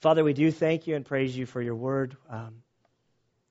Father, 0.00 0.22
we 0.22 0.34
do 0.34 0.50
thank 0.50 0.86
you 0.86 0.94
and 0.94 1.06
praise 1.06 1.36
you 1.36 1.46
for 1.46 1.62
your 1.62 1.74
word. 1.74 2.16
Um, 2.28 2.56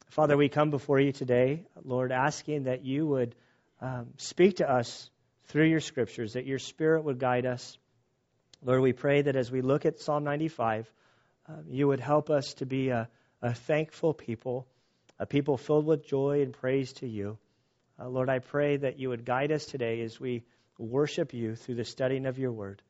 Father, 0.10 0.38
we 0.38 0.48
come 0.48 0.70
before 0.70 1.00
you 1.00 1.12
today, 1.12 1.66
Lord, 1.84 2.12
asking 2.12 2.64
that 2.64 2.86
you 2.86 3.06
would 3.08 3.36
um, 3.82 4.10
speak 4.18 4.58
to 4.58 4.72
us 4.72 5.10
through 5.48 5.66
your 5.66 5.80
scriptures, 5.80 6.34
that 6.34 6.46
your 6.46 6.60
spirit 6.60 7.04
would 7.04 7.20
guide 7.20 7.48
us. 7.48 7.78
Lord, 8.64 8.82
we 8.82 8.94
pray 8.94 9.24
that 9.24 9.36
as 9.36 9.52
we 9.52 9.62
look 9.62 9.86
at 9.86 10.00
Psalm 10.00 10.24
95, 10.24 10.90
um, 11.50 11.64
you 11.68 11.88
would 11.88 12.00
help 12.00 12.30
us 12.30 12.54
to 12.58 12.66
be 12.66 12.90
a, 12.90 13.10
a, 13.42 13.54
thankful 13.54 14.14
people, 14.14 14.68
a 15.20 15.26
people 15.26 15.58
filled 15.58 15.86
with 15.86 16.08
joy 16.08 16.42
and 16.44 16.54
praise 16.54 16.94
to 16.94 17.08
you. 17.08 17.40
Uh, 18.00 18.08
Lord, 18.08 18.30
I 18.30 18.38
pray 18.38 18.78
that 18.78 19.00
you 19.00 19.10
would 19.10 19.26
guide 19.26 19.52
us 19.52 19.66
today 19.66 20.02
as 20.02 20.20
we 20.20 20.44
worship 20.78 21.34
you 21.34 21.56
through 21.56 21.76
the 21.76 21.86
studying 21.86 22.28
of 22.28 22.38
your 22.38 22.52
word. 22.52 22.84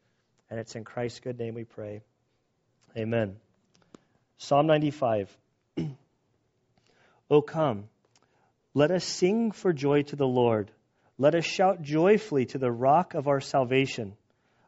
And 0.50 0.60
it's 0.60 0.76
in 0.76 0.84
Christ's 0.84 1.22
good 1.22 1.40
name 1.40 1.56
we 1.56 1.64
pray. 1.64 2.02
Amen. 2.98 3.38
Psalm 4.38 4.68
95. 4.68 5.36
O 7.30 7.42
come, 7.42 7.86
let 8.74 8.92
us 8.92 9.06
sing 9.06 9.52
for 9.52 9.74
joy 9.74 10.04
to 10.04 10.16
the 10.16 10.28
Lord. 10.28 10.70
Let 11.18 11.34
us 11.34 11.46
shout 11.46 11.82
joyfully 11.82 12.46
to 12.48 12.58
the 12.58 12.72
rock 12.72 13.14
of 13.14 13.28
our 13.28 13.40
salvation. 13.40 14.16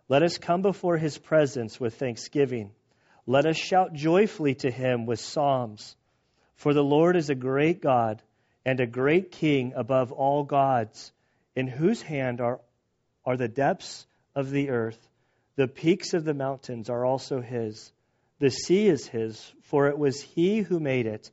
Let 0.08 0.24
us 0.24 0.38
come 0.38 0.62
before 0.62 0.98
his 0.98 1.18
presence 1.18 1.80
with 1.80 1.96
thanksgiving. 1.96 2.72
Let 3.26 3.46
us 3.46 3.58
shout 3.58 3.94
joyfully 3.94 4.55
to 4.55 4.72
him 4.72 5.05
with 5.05 5.20
psalms. 5.20 5.96
For 6.55 6.74
the 6.74 6.84
Lord 6.84 7.18
is 7.18 7.30
a 7.30 7.36
great 7.36 7.82
God 7.82 8.24
and 8.66 8.80
a 8.80 8.88
great 8.88 9.32
King 9.32 9.74
above 9.76 10.12
all 10.12 10.44
gods, 10.44 11.12
in 11.55 11.68
whose 11.68 12.02
hand 12.02 12.40
are, 12.40 12.62
are 13.26 13.38
the 13.38 13.48
depths 13.48 14.08
of 14.34 14.49
the 14.49 14.70
earth. 14.70 15.10
The 15.58 15.68
peaks 15.68 16.13
of 16.13 16.24
the 16.24 16.34
mountains 16.34 16.90
are 16.90 17.05
also 17.05 17.41
his. 17.41 17.91
The 18.40 18.52
sea 18.52 18.88
is 18.88 19.08
his, 19.08 19.54
for 19.62 19.88
it 19.88 19.98
was 19.98 20.22
he 20.22 20.59
who 20.59 20.80
made 20.80 21.08
it, 21.08 21.32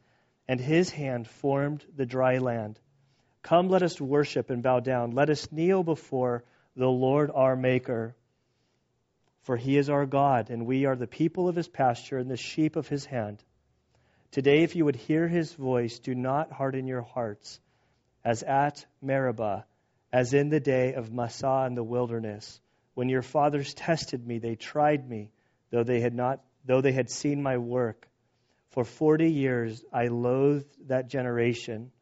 and 0.48 0.58
his 0.58 0.90
hand 0.90 1.28
formed 1.28 1.84
the 1.94 2.06
dry 2.06 2.38
land. 2.38 2.80
Come, 3.42 3.68
let 3.68 3.82
us 3.82 4.00
worship 4.00 4.48
and 4.48 4.62
bow 4.62 4.80
down. 4.80 5.10
Let 5.10 5.28
us 5.28 5.52
kneel 5.52 5.82
before 5.82 6.44
the 6.76 6.88
Lord 6.88 7.30
our 7.34 7.56
Maker. 7.56 8.16
For 9.42 9.56
he 9.58 9.76
is 9.76 9.90
our 9.90 10.06
God, 10.06 10.48
and 10.48 10.66
we 10.66 10.86
are 10.86 10.96
the 10.96 11.06
people 11.06 11.48
of 11.48 11.56
his 11.56 11.68
pasture 11.68 12.16
and 12.16 12.30
the 12.30 12.38
sheep 12.38 12.76
of 12.76 12.88
his 12.88 13.04
hand. 13.04 13.44
Today, 14.30 14.62
if 14.62 14.74
you 14.74 14.86
would 14.86 14.96
hear 14.96 15.28
his 15.28 15.52
voice, 15.52 15.98
do 15.98 16.14
not 16.14 16.50
harden 16.50 16.86
your 16.86 17.02
hearts, 17.02 17.60
as 18.24 18.42
at 18.42 18.86
Meribah, 19.02 19.66
as 20.10 20.32
in 20.32 20.48
the 20.48 20.60
day 20.60 20.94
of 20.94 21.12
Massah 21.12 21.66
in 21.66 21.74
the 21.74 21.84
wilderness. 21.84 22.60
When 22.94 23.10
your 23.10 23.22
fathers 23.22 23.74
tested 23.74 24.26
me, 24.26 24.38
they 24.38 24.56
tried 24.56 25.06
me, 25.06 25.30
though 25.70 25.84
they 25.84 26.00
had 26.00 26.14
not 26.14 26.40
though 26.64 26.80
they 26.80 26.92
had 26.92 27.10
seen 27.10 27.42
my 27.42 27.58
work. 27.58 28.08
For 28.70 28.84
forty 28.84 29.30
years 29.30 29.84
I 29.92 30.08
loathed 30.08 30.88
that 30.88 31.08
generation 31.08 31.92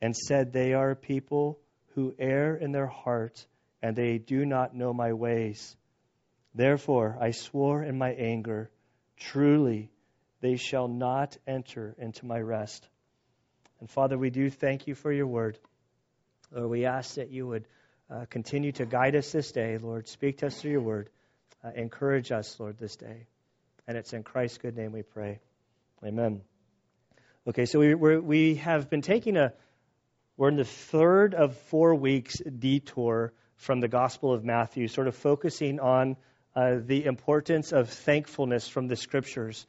and 0.00 0.16
said, 0.16 0.52
They 0.52 0.74
are 0.74 0.92
a 0.92 0.96
people 0.96 1.58
who 1.94 2.14
err 2.18 2.56
in 2.56 2.72
their 2.72 2.86
heart, 2.86 3.44
and 3.82 3.96
they 3.96 4.18
do 4.18 4.44
not 4.46 4.74
know 4.74 4.92
my 4.92 5.12
ways. 5.12 5.76
Therefore 6.54 7.18
I 7.20 7.32
swore 7.32 7.82
in 7.82 7.98
my 7.98 8.10
anger, 8.10 8.70
Truly 9.16 9.90
they 10.40 10.56
shall 10.56 10.86
not 10.86 11.36
enter 11.46 11.94
into 11.98 12.26
my 12.26 12.38
rest. 12.38 12.88
And 13.80 13.90
Father, 13.90 14.16
we 14.16 14.30
do 14.30 14.50
thank 14.50 14.86
you 14.86 14.94
for 14.94 15.12
your 15.12 15.26
word. 15.26 15.58
Lord, 16.52 16.70
we 16.70 16.86
ask 16.86 17.16
that 17.16 17.30
you 17.30 17.46
would 17.46 17.66
uh, 18.10 18.26
continue 18.30 18.72
to 18.72 18.86
guide 18.86 19.16
us 19.16 19.32
this 19.32 19.52
day. 19.52 19.76
Lord, 19.78 20.08
speak 20.08 20.38
to 20.38 20.46
us 20.46 20.60
through 20.60 20.72
your 20.72 20.80
word. 20.80 21.10
Uh, 21.62 21.70
encourage 21.74 22.30
us, 22.32 22.58
Lord, 22.58 22.78
this 22.78 22.96
day. 22.96 23.26
And 23.88 23.96
it's 23.96 24.12
in 24.12 24.22
Christ's 24.22 24.58
good 24.58 24.76
name 24.76 24.92
we 24.92 25.00
pray. 25.00 25.40
Amen. 26.04 26.42
Okay, 27.46 27.64
so 27.64 27.78
we 27.78 27.94
we 27.94 28.56
have 28.56 28.90
been 28.90 29.00
taking 29.00 29.38
a, 29.38 29.54
we're 30.36 30.50
in 30.50 30.56
the 30.56 30.64
third 30.64 31.34
of 31.34 31.56
four 31.70 31.94
weeks 31.94 32.36
detour 32.38 33.32
from 33.56 33.80
the 33.80 33.88
Gospel 33.88 34.34
of 34.34 34.44
Matthew, 34.44 34.88
sort 34.88 35.08
of 35.08 35.16
focusing 35.16 35.80
on 35.80 36.18
uh, 36.54 36.80
the 36.84 37.06
importance 37.06 37.72
of 37.72 37.88
thankfulness 37.88 38.68
from 38.68 38.88
the 38.88 38.96
Scriptures. 38.96 39.64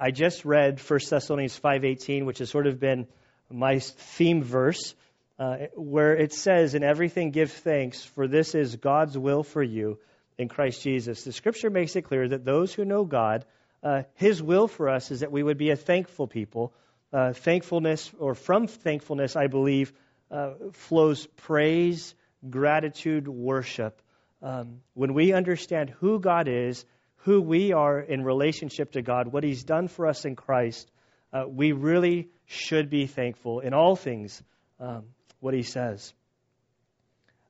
I 0.00 0.12
just 0.12 0.44
read 0.44 0.78
1 0.78 1.00
Thessalonians 1.10 1.58
5.18, 1.58 2.24
which 2.24 2.38
has 2.38 2.48
sort 2.48 2.68
of 2.68 2.78
been 2.78 3.08
my 3.50 3.80
theme 3.80 4.44
verse, 4.44 4.94
uh, 5.40 5.56
where 5.74 6.14
it 6.14 6.32
says, 6.32 6.76
In 6.76 6.84
everything 6.84 7.32
give 7.32 7.50
thanks, 7.50 8.04
for 8.04 8.28
this 8.28 8.54
is 8.54 8.76
God's 8.76 9.18
will 9.18 9.42
for 9.42 9.62
you 9.62 9.98
in 10.38 10.48
Christ 10.48 10.82
Jesus. 10.82 11.24
The 11.24 11.32
Scripture 11.32 11.70
makes 11.70 11.96
it 11.96 12.02
clear 12.02 12.28
that 12.28 12.44
those 12.44 12.72
who 12.72 12.84
know 12.84 13.04
God 13.04 13.44
uh, 13.82 14.02
His 14.14 14.42
will 14.42 14.68
for 14.68 14.88
us 14.88 15.10
is 15.10 15.20
that 15.20 15.32
we 15.32 15.42
would 15.42 15.58
be 15.58 15.70
a 15.70 15.76
thankful 15.76 16.26
people. 16.26 16.74
Uh, 17.12 17.32
thankfulness, 17.32 18.10
or 18.18 18.34
from 18.34 18.66
thankfulness, 18.66 19.36
I 19.36 19.46
believe, 19.46 19.92
uh, 20.30 20.54
flows 20.72 21.26
praise, 21.36 22.14
gratitude, 22.50 23.28
worship. 23.28 24.02
Um, 24.42 24.80
when 24.94 25.14
we 25.14 25.32
understand 25.32 25.90
who 25.90 26.18
God 26.18 26.48
is, 26.48 26.84
who 27.18 27.40
we 27.40 27.72
are 27.72 28.00
in 28.00 28.24
relationship 28.24 28.92
to 28.92 29.02
God, 29.02 29.28
what 29.28 29.44
He's 29.44 29.64
done 29.64 29.88
for 29.88 30.06
us 30.06 30.24
in 30.24 30.36
Christ, 30.36 30.90
uh, 31.32 31.44
we 31.48 31.72
really 31.72 32.28
should 32.44 32.90
be 32.90 33.06
thankful 33.06 33.60
in 33.60 33.72
all 33.72 33.94
things, 33.94 34.42
um, 34.80 35.04
what 35.40 35.54
He 35.54 35.62
says. 35.62 36.12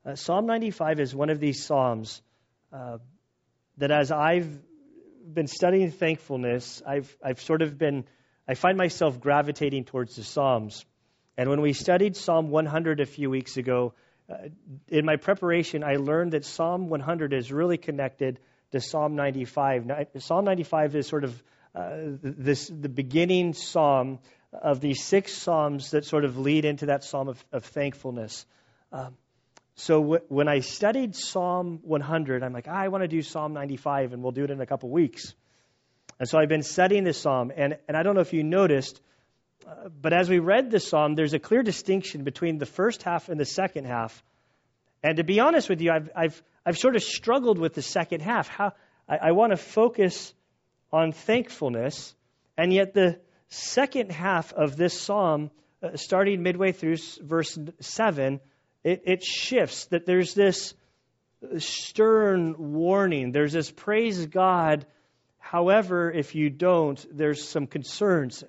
Uh, 0.05 0.15
Psalm 0.15 0.45
95 0.45 0.99
is 0.99 1.15
one 1.15 1.29
of 1.29 1.39
these 1.39 1.65
Psalms 1.65 2.21
uh, 2.71 2.97
that 3.77 3.91
as 3.91 4.11
I've 4.11 4.59
been 5.25 5.47
studying 5.47 5.91
thankfulness, 5.91 6.81
I've, 6.85 7.15
I've 7.23 7.41
sort 7.41 7.61
of 7.61 7.77
been, 7.77 8.05
I 8.47 8.55
find 8.55 8.77
myself 8.77 9.19
gravitating 9.19 9.85
towards 9.85 10.15
the 10.15 10.23
Psalms. 10.23 10.85
And 11.37 11.49
when 11.49 11.61
we 11.61 11.73
studied 11.73 12.15
Psalm 12.15 12.49
100 12.49 12.99
a 12.99 13.05
few 13.05 13.29
weeks 13.29 13.57
ago, 13.57 13.93
uh, 14.29 14.49
in 14.87 15.05
my 15.05 15.15
preparation, 15.15 15.83
I 15.83 15.95
learned 15.95 16.33
that 16.33 16.45
Psalm 16.45 16.89
100 16.89 17.33
is 17.33 17.51
really 17.51 17.77
connected 17.77 18.39
to 18.71 18.81
Psalm 18.81 19.15
95. 19.15 19.91
Psalm 20.19 20.45
95 20.45 20.95
is 20.95 21.07
sort 21.07 21.23
of 21.23 21.43
uh, 21.75 21.97
this 22.23 22.67
the 22.67 22.89
beginning 22.89 23.53
psalm 23.53 24.19
of 24.51 24.81
these 24.81 25.03
six 25.03 25.33
psalms 25.33 25.91
that 25.91 26.05
sort 26.05 26.25
of 26.25 26.37
lead 26.37 26.65
into 26.65 26.87
that 26.87 27.03
psalm 27.03 27.27
of, 27.27 27.45
of 27.51 27.65
thankfulness. 27.65 28.45
Um, 28.91 29.15
so 29.77 30.01
w- 30.01 30.21
when 30.27 30.47
I 30.47 30.59
studied 30.61 31.15
Psalm 31.15 31.79
100, 31.83 32.43
I'm 32.43 32.51
like, 32.51 32.65
ah, 32.67 32.75
I 32.75 32.87
want 32.87 33.03
to 33.03 33.07
do 33.07 33.21
Psalm 33.21 33.53
95, 33.53 34.11
and 34.11 34.23
we'll 34.23 34.31
do 34.31 34.43
it 34.43 34.49
in 34.49 34.59
a 34.59 34.65
couple 34.65 34.89
weeks. 34.89 35.33
And 36.19 36.27
so 36.27 36.39
I've 36.39 36.49
been 36.49 36.63
studying 36.63 37.03
this 37.03 37.19
psalm, 37.21 37.51
and, 37.55 37.77
and 37.87 37.95
I 37.95 38.01
don't 38.01 38.15
know 38.15 38.21
if 38.21 38.33
you 38.33 38.43
noticed, 38.43 38.99
uh, 39.67 39.89
but 39.89 40.13
as 40.13 40.29
we 40.29 40.39
read 40.39 40.71
this 40.71 40.87
psalm, 40.87 41.13
there's 41.13 41.35
a 41.35 41.39
clear 41.39 41.61
distinction 41.61 42.23
between 42.23 42.57
the 42.57 42.65
first 42.65 43.03
half 43.03 43.29
and 43.29 43.39
the 43.39 43.45
second 43.45 43.85
half. 43.85 44.23
And 45.03 45.17
to 45.17 45.23
be 45.23 45.39
honest 45.39 45.69
with 45.69 45.79
you, 45.79 45.91
I've, 45.91 46.09
I've, 46.15 46.43
I've 46.65 46.77
sort 46.79 46.95
of 46.95 47.03
struggled 47.03 47.59
with 47.59 47.75
the 47.75 47.83
second 47.83 48.21
half. 48.21 48.47
How 48.47 48.73
I, 49.07 49.17
I 49.27 49.31
want 49.33 49.51
to 49.51 49.57
focus 49.57 50.33
on 50.91 51.11
thankfulness, 51.11 52.15
and 52.57 52.73
yet 52.73 52.95
the 52.95 53.19
second 53.49 54.11
half 54.11 54.53
of 54.53 54.75
this 54.75 54.99
psalm, 54.99 55.51
uh, 55.83 55.97
starting 55.97 56.41
midway 56.41 56.71
through 56.71 56.95
verse 57.21 57.55
7, 57.79 58.39
it, 58.87 59.03
it 59.05 59.23
shifts, 59.23 59.87
that 59.87 60.05
there's 60.05 60.33
this 60.33 60.73
stern 61.57 62.55
warning, 62.57 63.33
there's 63.33 63.51
this 63.51 63.69
praise 63.69 64.25
God. 64.27 64.85
However, 65.39 66.09
if 66.09 66.35
you 66.35 66.49
don't, 66.49 67.05
there's 67.11 67.45
some 67.45 67.67
concerns. 67.67 68.45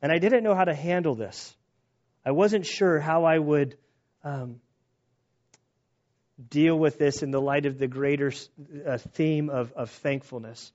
And 0.00 0.12
I 0.12 0.18
didn't 0.18 0.44
know 0.44 0.54
how 0.54 0.64
to 0.64 0.74
handle 0.74 1.16
this. 1.16 1.52
I 2.24 2.30
wasn't 2.30 2.64
sure 2.64 3.00
how 3.00 3.24
I 3.24 3.38
would 3.38 3.76
um, 4.22 4.60
deal 6.48 6.78
with 6.78 6.98
this 6.98 7.24
in 7.24 7.32
the 7.32 7.40
light 7.40 7.66
of 7.66 7.76
the 7.76 7.88
greater 7.88 8.32
uh, 8.86 8.98
theme 8.98 9.50
of, 9.50 9.72
of 9.72 9.90
thankfulness. 9.90 10.70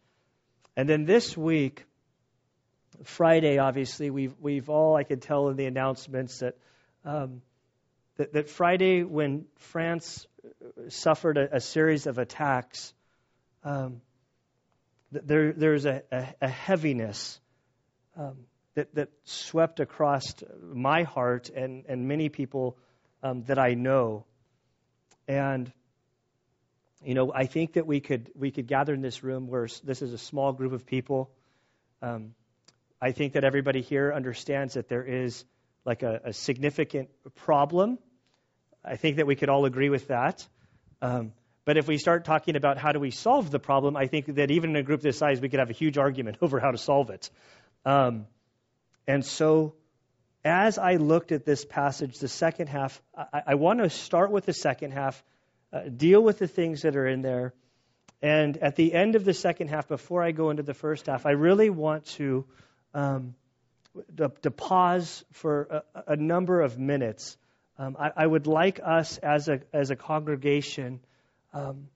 And 0.76 0.88
then 0.88 1.06
this 1.06 1.38
week, 1.38 1.86
Friday, 3.04 3.58
obviously, 3.58 4.10
we've, 4.10 4.36
we've 4.42 4.70
all, 4.70 4.98
I 4.98 5.04
could 5.04 5.22
tell 5.22 5.48
in 5.48 5.56
the 5.56 5.66
announcements 5.66 6.40
that 6.40 6.58
um, 7.06 7.42
that, 8.20 8.34
that 8.34 8.50
Friday, 8.50 9.04
when 9.04 9.46
France 9.56 10.28
suffered 10.90 11.38
a, 11.38 11.56
a 11.56 11.62
series 11.62 12.06
of 12.06 12.18
attacks, 12.18 12.94
um, 13.64 14.02
there, 15.10 15.54
there's 15.54 15.86
a, 15.86 16.04
a, 16.12 16.28
a 16.42 16.48
heaviness 16.50 17.40
um, 18.18 18.40
that, 18.76 18.94
that 18.96 19.08
swept 19.24 19.80
across 19.80 20.36
my 20.62 21.04
heart 21.04 21.50
and, 21.50 21.86
and 21.88 22.10
many 22.10 22.28
people 22.28 22.78
um, 23.24 23.44
that 23.44 23.58
I 23.58 23.76
know. 23.76 24.26
And, 25.30 25.72
you 27.02 27.14
know, 27.14 27.32
I 27.34 27.46
think 27.46 27.74
that 27.74 27.88
we 27.88 28.02
could, 28.02 28.32
we 28.36 28.52
could 28.52 28.68
gather 28.68 28.94
in 28.94 29.02
this 29.02 29.24
room 29.24 29.48
where 29.48 29.70
this 29.86 30.02
is 30.02 30.12
a 30.12 30.18
small 30.18 30.52
group 30.52 30.74
of 30.74 30.86
people. 30.86 31.32
Um, 32.02 32.36
I 33.02 33.14
think 33.14 33.32
that 33.32 33.46
everybody 33.46 33.80
here 33.80 34.12
understands 34.14 34.74
that 34.74 34.90
there 34.90 35.06
is 35.06 35.46
like 35.86 36.04
a, 36.04 36.20
a 36.26 36.34
significant 36.34 37.08
problem 37.36 37.98
I 38.84 38.96
think 38.96 39.18
that 39.18 39.28
we 39.28 39.36
could 39.36 39.50
all 39.50 39.66
agree 39.66 39.90
with 39.90 40.08
that. 40.08 40.46
Um, 41.02 41.34
But 41.66 41.78
if 41.78 41.88
we 41.88 41.98
start 42.00 42.26
talking 42.26 42.56
about 42.56 42.78
how 42.80 42.94
do 42.94 43.00
we 43.00 43.12
solve 43.12 43.52
the 43.52 43.60
problem, 43.60 43.96
I 43.96 44.08
think 44.08 44.26
that 44.26 44.50
even 44.50 44.72
in 44.72 44.76
a 44.78 44.84
group 44.84 45.02
this 45.02 45.20
size, 45.20 45.40
we 45.40 45.50
could 45.50 45.60
have 45.60 45.70
a 45.70 45.74
huge 45.74 45.98
argument 46.00 46.38
over 46.42 46.60
how 46.60 46.72
to 46.72 46.78
solve 46.78 47.12
it. 47.12 47.30
Um, 47.86 48.26
and 49.06 49.26
so, 49.26 49.76
as 50.44 50.78
I 50.78 50.96
looked 50.96 51.32
at 51.32 51.46
this 51.46 51.66
passage, 51.66 52.18
the 52.18 52.28
second 52.28 52.68
half, 52.68 53.00
I, 53.16 53.42
I 53.48 53.56
want 53.56 53.80
to 53.80 53.90
start 53.90 54.32
with 54.32 54.46
the 54.46 54.54
second 54.54 54.94
half, 54.94 55.24
uh, 55.72 55.82
deal 55.96 56.24
with 56.24 56.40
the 56.40 56.48
things 56.48 56.82
that 56.82 56.96
are 56.96 57.08
in 57.08 57.22
there. 57.22 57.54
And 58.22 58.58
at 58.58 58.76
the 58.76 58.94
end 58.94 59.16
of 59.16 59.24
the 59.24 59.34
second 59.34 59.70
half, 59.70 59.88
before 59.88 60.24
I 60.24 60.32
go 60.32 60.50
into 60.50 60.64
the 60.64 60.74
first 60.74 61.06
half, 61.08 61.26
I 61.26 61.32
really 61.32 61.70
want 61.70 62.06
to, 62.18 62.46
um, 62.94 63.36
to, 64.18 64.32
to, 64.42 64.52
pause 64.52 65.24
for 65.34 65.84
a, 65.96 66.14
a 66.14 66.16
number 66.16 66.62
of 66.62 66.78
minutes. 66.78 67.38
Um, 67.80 67.96
I, 67.98 68.12
I, 68.18 68.28
would 68.28 68.46
like 68.46 68.82
us 68.84 69.18
as 69.20 69.48
a, 69.48 69.62
as 69.72 69.90
a 69.90 69.96
congregation 69.96 71.00
um, 71.54 71.88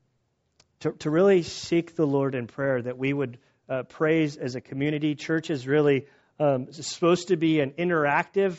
to, 0.80 0.94
to 1.00 1.10
really 1.10 1.44
seek 1.44 1.98
the 1.98 2.08
Lord 2.08 2.36
in 2.36 2.48
prayer, 2.48 2.82
that 2.82 2.98
we 2.98 3.12
would 3.12 3.38
uh, 3.68 3.84
praise 3.84 4.38
as 4.38 4.56
a 4.56 4.62
community. 4.62 5.14
Church 5.16 5.50
is 5.50 5.68
really 5.68 6.08
um, 6.40 6.72
supposed 6.72 7.28
to 7.28 7.36
be 7.36 7.60
an 7.60 7.72
interactive 7.72 8.58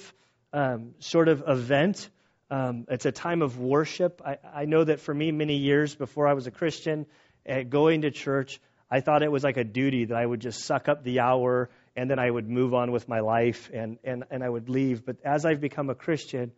um, 0.53 0.91
sort 0.99 1.29
of 1.29 1.45
event. 1.49 2.11
Um, 2.51 2.85
it's 2.91 3.07
a 3.07 3.13
time 3.13 3.41
of 3.41 3.59
worship. 3.59 4.21
I, 4.23 4.37
I, 4.55 4.65
know 4.67 4.85
that 4.85 5.01
for 5.01 5.15
me, 5.15 5.33
many 5.33 5.57
years 5.57 5.95
before 5.95 6.29
I 6.29 6.35
was 6.35 6.47
a 6.47 6.51
Christian, 6.51 7.07
uh, 7.49 7.63
going 7.63 8.03
to 8.03 8.11
church, 8.11 8.61
I 8.91 9.01
thought 9.01 9.23
it 9.23 9.33
was 9.33 9.43
like 9.43 9.57
a 9.57 9.65
duty 9.65 10.05
that 10.05 10.17
I 10.17 10.27
would 10.27 10.41
just 10.41 10.67
suck 10.67 10.91
up 10.91 11.03
the 11.03 11.21
hour 11.21 11.71
and 11.97 12.11
then 12.11 12.19
I 12.19 12.31
would 12.31 12.51
move 12.51 12.75
on 12.75 12.93
with 12.93 13.09
my 13.09 13.21
life 13.21 13.71
and, 13.73 13.99
and, 14.05 14.25
and 14.31 14.45
I 14.45 14.49
would 14.51 14.69
leave. 14.69 15.07
But 15.07 15.17
as 15.25 15.47
I've 15.47 15.63
become 15.63 15.89
a 15.89 15.95
Christian, 15.95 16.53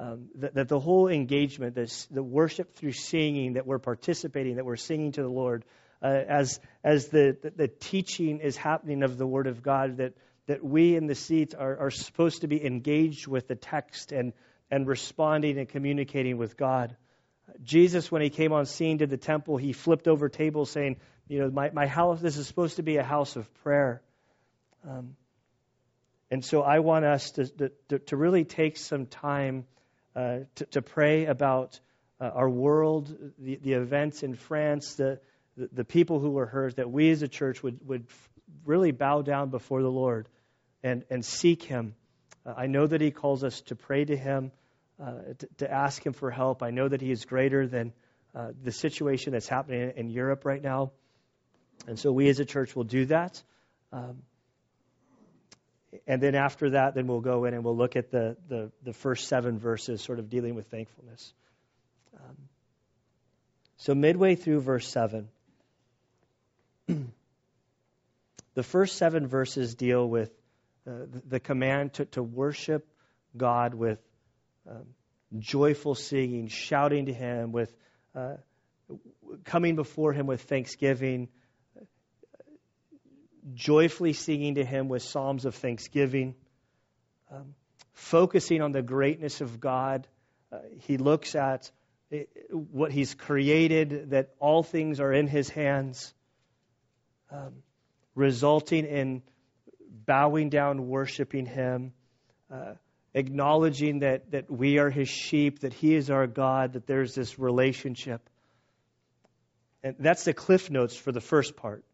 um, 0.00 0.28
that, 0.36 0.54
that, 0.54 0.68
the 0.68 0.80
whole 0.80 1.08
engagement, 1.08 1.74
this, 1.74 2.06
the 2.10 2.22
worship 2.22 2.74
through 2.74 2.92
singing, 2.92 3.52
that 3.52 3.66
we're 3.66 3.78
participating, 3.78 4.56
that 4.56 4.64
we're 4.64 4.76
singing 4.76 5.12
to 5.12 5.22
the 5.22 5.28
Lord, 5.28 5.62
uh, 6.02 6.06
as, 6.06 6.58
as 6.82 7.08
the, 7.08 7.36
the, 7.42 7.50
the, 7.50 7.68
teaching 7.68 8.40
is 8.40 8.56
happening 8.56 9.02
of 9.02 9.18
the 9.18 9.26
Word 9.26 9.46
of 9.46 9.62
God, 9.62 9.98
that, 9.98 10.14
that 10.46 10.64
we 10.64 10.96
in 10.96 11.06
the 11.06 11.14
seats 11.14 11.54
are, 11.54 11.76
are 11.76 11.90
supposed 11.90 12.40
to 12.40 12.48
be 12.48 12.64
engaged 12.64 13.26
with 13.26 13.46
the 13.46 13.56
text 13.56 14.10
and, 14.10 14.32
and 14.70 14.86
responding 14.86 15.58
and 15.58 15.68
communicating 15.68 16.38
with 16.38 16.56
God. 16.56 16.96
Jesus, 17.62 18.10
when 18.10 18.22
he 18.22 18.30
came 18.30 18.54
on 18.54 18.64
scene 18.64 18.98
to 18.98 19.06
the 19.06 19.18
temple, 19.18 19.58
he 19.58 19.74
flipped 19.74 20.08
over 20.08 20.30
tables 20.30 20.70
saying, 20.70 20.96
You 21.28 21.40
know, 21.40 21.50
my, 21.50 21.68
my 21.74 21.86
house, 21.86 22.22
this 22.22 22.38
is 22.38 22.46
supposed 22.46 22.76
to 22.76 22.82
be 22.82 22.96
a 22.96 23.04
house 23.04 23.36
of 23.36 23.52
prayer. 23.62 24.00
Um, 24.88 25.16
and 26.30 26.42
so 26.42 26.62
I 26.62 26.78
want 26.78 27.04
us 27.04 27.32
to, 27.32 27.70
to, 27.90 27.98
to 27.98 28.16
really 28.16 28.44
take 28.44 28.78
some 28.78 29.04
time 29.04 29.66
uh, 30.16 30.38
to, 30.56 30.66
to, 30.66 30.82
pray 30.82 31.26
about 31.26 31.78
uh, 32.20 32.24
our 32.24 32.48
world, 32.48 33.14
the, 33.38 33.56
the 33.56 33.72
events 33.74 34.22
in 34.22 34.34
France, 34.34 34.94
the, 34.94 35.20
the, 35.56 35.68
the, 35.72 35.84
people 35.84 36.18
who 36.18 36.30
were 36.30 36.46
hurt, 36.46 36.76
that 36.76 36.90
we 36.90 37.10
as 37.10 37.22
a 37.22 37.28
church 37.28 37.62
would, 37.62 37.78
would 37.86 38.06
really 38.64 38.90
bow 38.90 39.22
down 39.22 39.50
before 39.50 39.82
the 39.82 39.90
Lord 39.90 40.28
and, 40.82 41.04
and 41.10 41.24
seek 41.24 41.62
Him. 41.62 41.94
Uh, 42.44 42.54
I 42.56 42.66
know 42.66 42.86
that 42.86 43.00
He 43.00 43.10
calls 43.10 43.44
us 43.44 43.60
to 43.62 43.76
pray 43.76 44.04
to 44.04 44.16
Him, 44.16 44.52
uh, 45.00 45.12
to, 45.38 45.48
to, 45.58 45.70
ask 45.70 46.04
Him 46.04 46.12
for 46.12 46.30
help. 46.30 46.62
I 46.62 46.70
know 46.70 46.88
that 46.88 47.00
He 47.00 47.10
is 47.10 47.24
greater 47.24 47.66
than 47.66 47.92
uh, 48.34 48.48
the 48.62 48.72
situation 48.72 49.32
that's 49.32 49.48
happening 49.48 49.82
in, 49.82 49.90
in, 49.90 50.10
Europe 50.10 50.44
right 50.44 50.62
now. 50.62 50.92
And 51.86 51.98
so 51.98 52.12
we 52.12 52.28
as 52.28 52.40
a 52.40 52.44
church 52.44 52.74
will 52.76 52.84
do 52.84 53.06
that. 53.06 53.42
Um, 53.92 54.22
and 56.06 56.22
then 56.22 56.34
after 56.34 56.70
that, 56.70 56.94
then 56.94 57.06
we'll 57.06 57.20
go 57.20 57.44
in 57.44 57.54
and 57.54 57.64
we'll 57.64 57.76
look 57.76 57.96
at 57.96 58.10
the, 58.10 58.36
the, 58.48 58.70
the 58.84 58.92
first 58.92 59.28
seven 59.28 59.58
verses, 59.58 60.00
sort 60.00 60.18
of 60.18 60.30
dealing 60.30 60.54
with 60.54 60.66
thankfulness. 60.68 61.32
Um, 62.16 62.36
so, 63.76 63.94
midway 63.94 64.34
through 64.36 64.60
verse 64.60 64.86
7, 64.86 65.28
the 66.86 68.62
first 68.62 68.96
seven 68.96 69.26
verses 69.26 69.74
deal 69.74 70.08
with 70.08 70.30
uh, 70.86 71.06
the, 71.10 71.22
the, 71.26 71.40
command 71.40 71.94
to, 71.94 72.04
to 72.06 72.22
worship 72.22 72.86
God 73.36 73.74
with 73.74 73.98
um, 74.68 74.84
joyful 75.38 75.94
singing, 75.94 76.48
shouting 76.48 77.06
to 77.06 77.12
Him, 77.12 77.52
with 77.52 77.74
uh, 78.14 78.34
coming 79.44 79.76
before 79.76 80.12
Him 80.12 80.26
with 80.26 80.42
thanksgiving 80.42 81.28
joyfully 83.54 84.12
singing 84.12 84.56
to 84.56 84.64
Him 84.64 84.88
with 84.88 85.02
psalms 85.02 85.44
of 85.44 85.54
thanksgiving, 85.54 86.34
um, 87.30 87.54
focusing 87.92 88.62
on 88.62 88.72
the 88.72 88.82
greatness 88.82 89.40
of 89.40 89.60
God. 89.60 90.06
Uh, 90.52 90.58
he 90.80 90.96
looks 90.96 91.34
at 91.34 91.70
uh, 92.12 92.18
what 92.50 92.92
He's 92.92 93.14
created, 93.14 94.10
that 94.10 94.34
all 94.38 94.62
things 94.62 95.00
are 95.00 95.12
in 95.12 95.26
His 95.26 95.48
hands, 95.48 96.12
um, 97.30 97.62
resulting 98.14 98.86
in 98.86 99.22
bowing 100.06 100.50
down, 100.50 100.88
worshiping 100.88 101.46
Him. 101.46 101.92
Uh, 102.50 102.74
acknowledging 103.14 104.00
that, 104.00 104.30
that 104.30 104.50
we 104.50 104.78
are 104.78 104.90
his 104.90 105.08
sheep, 105.08 105.60
that 105.60 105.72
he 105.72 105.94
is 105.94 106.10
our 106.10 106.26
God, 106.26 106.74
that 106.74 106.86
there's 106.86 107.14
this 107.14 107.38
relationship. 107.38 108.28
And 109.82 109.96
that's 109.98 110.24
the 110.24 110.34
cliff 110.34 110.70
notes 110.70 110.94
for 110.94 111.12
the 111.12 111.20
first 111.20 111.56
part. 111.56 111.84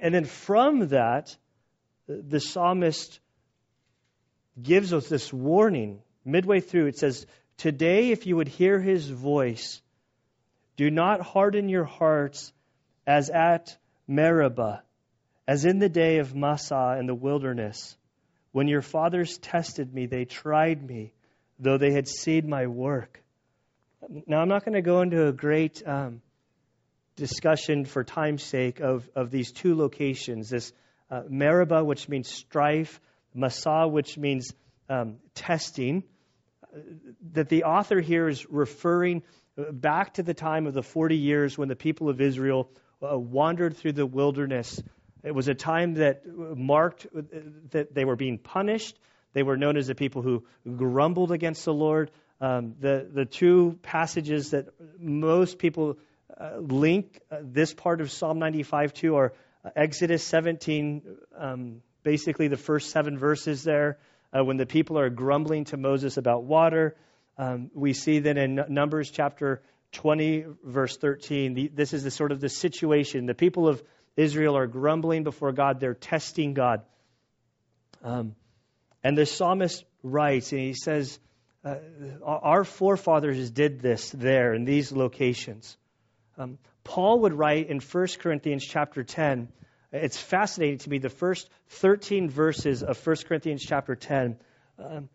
And 0.00 0.14
then 0.14 0.24
from 0.24 0.88
that, 0.88 1.36
the 2.06 2.40
psalmist 2.40 3.20
gives 4.60 4.92
us 4.94 5.08
this 5.08 5.30
warning. 5.30 6.00
Midway 6.24 6.60
through, 6.60 6.86
it 6.86 6.98
says, 6.98 7.26
Today, 7.58 8.10
if 8.10 8.26
you 8.26 8.36
would 8.36 8.48
hear 8.48 8.80
his 8.80 9.08
voice, 9.08 9.82
do 10.76 10.90
not 10.90 11.20
harden 11.20 11.68
your 11.68 11.84
hearts 11.84 12.52
as 13.06 13.28
at 13.28 13.76
Meribah, 14.08 14.82
as 15.46 15.66
in 15.66 15.78
the 15.78 15.90
day 15.90 16.18
of 16.18 16.34
Massah 16.34 16.96
in 16.98 17.06
the 17.06 17.14
wilderness. 17.14 17.96
When 18.52 18.68
your 18.68 18.82
fathers 18.82 19.36
tested 19.38 19.92
me, 19.92 20.06
they 20.06 20.24
tried 20.24 20.82
me, 20.82 21.12
though 21.58 21.76
they 21.76 21.92
had 21.92 22.08
seen 22.08 22.48
my 22.48 22.66
work. 22.66 23.22
Now, 24.26 24.40
I'm 24.40 24.48
not 24.48 24.64
going 24.64 24.74
to 24.74 24.82
go 24.82 25.02
into 25.02 25.26
a 25.26 25.32
great 25.32 25.86
um, 25.86 26.22
discussion 27.16 27.84
for 27.84 28.04
time's 28.04 28.42
sake 28.42 28.80
of, 28.80 29.08
of 29.14 29.30
these 29.30 29.52
two 29.52 29.74
locations 29.74 30.50
this 30.50 30.72
uh, 31.10 31.22
Meribah, 31.28 31.84
which 31.84 32.08
means 32.08 32.28
strife, 32.28 33.00
Massah, 33.34 33.86
which 33.86 34.16
means 34.16 34.54
um, 34.88 35.16
testing. 35.34 36.04
Uh, 36.64 36.78
that 37.32 37.50
the 37.50 37.64
author 37.64 38.00
here 38.00 38.28
is 38.28 38.48
referring 38.48 39.22
back 39.56 40.14
to 40.14 40.22
the 40.22 40.34
time 40.34 40.66
of 40.66 40.74
the 40.74 40.82
40 40.82 41.16
years 41.16 41.58
when 41.58 41.68
the 41.68 41.76
people 41.76 42.08
of 42.08 42.20
Israel 42.20 42.70
uh, 43.02 43.18
wandered 43.18 43.76
through 43.76 43.92
the 43.92 44.06
wilderness. 44.06 44.82
It 45.22 45.34
was 45.34 45.48
a 45.48 45.54
time 45.54 45.94
that 45.94 46.22
marked 46.26 47.06
uh, 47.06 47.22
that 47.70 47.94
they 47.94 48.04
were 48.04 48.16
being 48.16 48.38
punished. 48.38 48.98
They 49.34 49.42
were 49.42 49.56
known 49.56 49.76
as 49.76 49.86
the 49.86 49.94
people 49.94 50.22
who 50.22 50.44
grumbled 50.76 51.32
against 51.32 51.64
the 51.64 51.74
Lord. 51.74 52.10
Um, 52.40 52.74
the, 52.80 53.08
the 53.12 53.24
two 53.24 53.78
passages 53.82 54.50
that 54.50 54.68
most 54.98 55.58
people 55.58 55.98
uh, 56.38 56.58
link 56.58 57.20
uh, 57.30 57.38
this 57.42 57.74
part 57.74 58.00
of 58.00 58.10
Psalm 58.10 58.38
95 58.38 58.94
to 58.94 59.14
or 59.14 59.32
uh, 59.64 59.70
Exodus 59.76 60.24
17, 60.24 61.02
um, 61.38 61.82
basically 62.02 62.48
the 62.48 62.56
first 62.56 62.90
seven 62.90 63.18
verses 63.18 63.62
there, 63.62 63.98
uh, 64.36 64.44
when 64.44 64.56
the 64.56 64.66
people 64.66 64.98
are 64.98 65.10
grumbling 65.10 65.64
to 65.66 65.76
Moses 65.76 66.16
about 66.16 66.44
water. 66.44 66.96
Um, 67.38 67.70
we 67.74 67.92
see 67.92 68.20
that 68.20 68.36
in 68.36 68.60
Numbers 68.68 69.10
chapter 69.10 69.62
20, 69.92 70.44
verse 70.64 70.96
13, 70.96 71.54
the, 71.54 71.68
this 71.68 71.92
is 71.92 72.02
the 72.02 72.10
sort 72.10 72.32
of 72.32 72.40
the 72.40 72.48
situation. 72.48 73.26
The 73.26 73.34
people 73.34 73.68
of 73.68 73.82
Israel 74.16 74.56
are 74.56 74.66
grumbling 74.66 75.24
before 75.24 75.52
God, 75.52 75.80
they're 75.80 75.94
testing 75.94 76.54
God. 76.54 76.82
Um, 78.02 78.34
and 79.04 79.16
the 79.16 79.26
psalmist 79.26 79.84
writes, 80.02 80.52
and 80.52 80.60
he 80.60 80.74
says, 80.74 81.18
uh, 81.64 81.76
Our 82.24 82.64
forefathers 82.64 83.50
did 83.50 83.80
this 83.80 84.10
there 84.10 84.54
in 84.54 84.64
these 84.64 84.92
locations. 84.92 85.76
Um, 86.38 86.58
Paul 86.84 87.20
would 87.20 87.34
write 87.34 87.68
in 87.68 87.80
1 87.80 88.06
Corinthians 88.18 88.64
chapter 88.64 89.04
10. 89.04 89.48
It's 89.92 90.18
fascinating 90.18 90.78
to 90.78 90.90
me. 90.90 90.98
The 90.98 91.10
first 91.10 91.50
13 91.68 92.30
verses 92.30 92.82
of 92.82 93.04
1 93.06 93.16
Corinthians 93.28 93.62
chapter 93.64 93.94
10 93.94 94.38
um, 94.78 95.08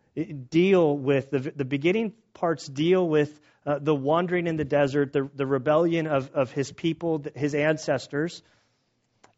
deal 0.49 0.97
with 0.97 1.31
the, 1.31 1.39
the 1.39 1.65
beginning 1.65 2.13
parts 2.33 2.67
deal 2.67 3.07
with 3.07 3.39
uh, 3.65 3.79
the 3.79 3.95
wandering 3.95 4.47
in 4.47 4.55
the 4.55 4.65
desert, 4.65 5.11
the, 5.11 5.29
the 5.35 5.45
rebellion 5.45 6.07
of, 6.07 6.31
of 6.33 6.51
his 6.51 6.71
people, 6.71 7.23
his 7.35 7.53
ancestors. 7.53 8.41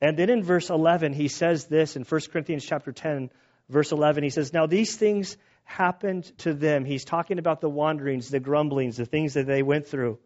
And 0.02 0.18
then 0.18 0.30
in 0.30 0.44
verse 0.44 0.70
11, 0.70 1.14
he 1.14 1.28
says 1.30 1.66
this 1.66 1.96
in 1.96 2.04
1 2.04 2.22
Corinthians 2.32 2.66
chapter 2.66 2.92
10, 2.92 3.32
verse 3.70 3.92
11. 3.92 4.24
He 4.24 4.30
says, 4.30 4.54
Now 4.54 4.66
these 4.66 4.96
things 4.98 5.38
happened 5.64 6.26
to 6.40 6.54
them. 6.54 6.86
He's 6.86 7.06
talking 7.06 7.40
about 7.40 7.62
the 7.62 7.70
wanderings, 7.70 8.30
the 8.30 8.40
grumblings, 8.40 8.98
the 8.98 9.06
things 9.06 9.34
that 9.34 9.48
they 9.48 9.64
went 9.64 9.88
through. 9.88 10.20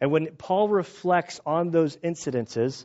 And 0.00 0.10
when 0.10 0.28
Paul 0.36 0.68
reflects 0.68 1.40
on 1.44 1.70
those 1.70 1.96
incidences, 1.96 2.84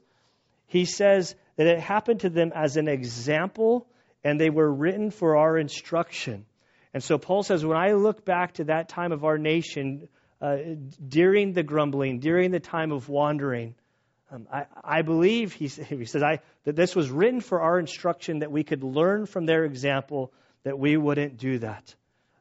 he 0.67 0.85
says 0.85 1.35
that 1.57 1.67
it 1.67 1.79
happened 1.79 2.21
to 2.21 2.29
them 2.29 2.51
as 2.55 2.77
an 2.77 2.87
example 2.87 3.87
and 4.23 4.39
they 4.39 4.49
were 4.49 4.71
written 4.71 5.11
for 5.11 5.37
our 5.37 5.57
instruction. 5.57 6.45
And 6.93 7.03
so 7.03 7.17
Paul 7.17 7.43
says, 7.43 7.65
when 7.65 7.77
I 7.77 7.93
look 7.93 8.23
back 8.23 8.53
to 8.53 8.65
that 8.65 8.89
time 8.89 9.11
of 9.11 9.25
our 9.25 9.37
nation, 9.37 10.07
uh, 10.43 10.57
during 11.07 11.53
the 11.53 11.63
grumbling, 11.63 12.19
during 12.19 12.51
the 12.51 12.59
time 12.59 12.91
of 12.91 13.07
wandering. 13.07 13.75
Um, 14.29 14.45
I, 14.51 14.65
I, 14.83 15.01
believe, 15.01 15.53
he, 15.53 15.67
he 15.67 16.03
says, 16.05 16.21
I, 16.21 16.39
that 16.65 16.75
this 16.75 16.95
was 16.95 17.09
written 17.09 17.39
for 17.39 17.61
our 17.61 17.79
instruction 17.79 18.39
that 18.39 18.51
we 18.51 18.65
could 18.65 18.83
learn 18.83 19.25
from 19.25 19.45
their 19.45 19.63
example 19.63 20.33
that 20.63 20.77
we 20.77 20.97
wouldn't 20.97 21.37
do 21.37 21.59
that. 21.59 21.95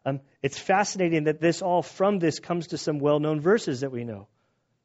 Um, 0.05 0.21
it's 0.43 0.59
fascinating 0.59 1.25
that 1.25 1.41
this 1.41 1.63
all 1.63 1.83
from 1.83 2.19
this 2.19 2.41
comes 2.41 2.69
to 2.69 2.79
some 2.79 2.99
well 2.99 3.21
known 3.21 3.41
verses 3.41 3.83
that 3.83 3.93
we 3.93 4.03
know. 4.03 4.27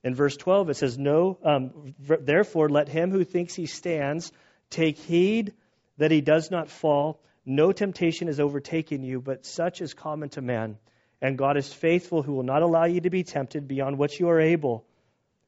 In 0.04 0.16
verse 0.16 0.38
12, 0.38 0.70
it 0.70 0.74
says, 0.76 0.98
No, 0.98 1.38
um, 1.44 1.96
therefore 2.00 2.70
let 2.70 2.88
him 2.88 3.12
who 3.12 3.24
thinks 3.24 3.56
he 3.56 3.66
stands 3.66 4.32
take 4.70 4.98
heed 4.98 5.54
that 5.98 6.12
he 6.12 6.22
does 6.22 6.52
not 6.52 6.70
fall. 6.70 7.20
No 7.46 7.72
temptation 7.72 8.28
has 8.28 8.40
overtaken 8.40 9.04
you, 9.04 9.22
but 9.22 9.46
such 9.46 9.82
is 9.82 9.94
common 9.94 10.30
to 10.30 10.42
man. 10.42 10.78
And 11.22 11.38
God 11.38 11.58
is 11.58 11.72
faithful, 11.74 12.22
who 12.22 12.34
will 12.34 12.44
not 12.44 12.62
allow 12.62 12.86
you 12.86 13.02
to 13.02 13.10
be 13.10 13.24
tempted 13.24 13.68
beyond 13.68 13.98
what 13.98 14.20
you 14.20 14.30
are 14.30 14.40
able, 14.40 14.86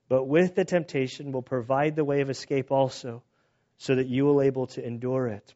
but 0.07 0.23
with 0.23 0.55
the 0.55 0.65
temptation 0.65 1.31
will 1.31 1.43
provide 1.43 1.95
the 1.95 2.03
way 2.03 2.21
of 2.21 2.29
escape 2.29 2.71
also, 2.71 3.21
so 3.77 3.95
that 3.95 4.07
you 4.07 4.25
will 4.25 4.41
able 4.41 4.67
to 4.67 4.83
endure 4.83 5.27
it. 5.27 5.53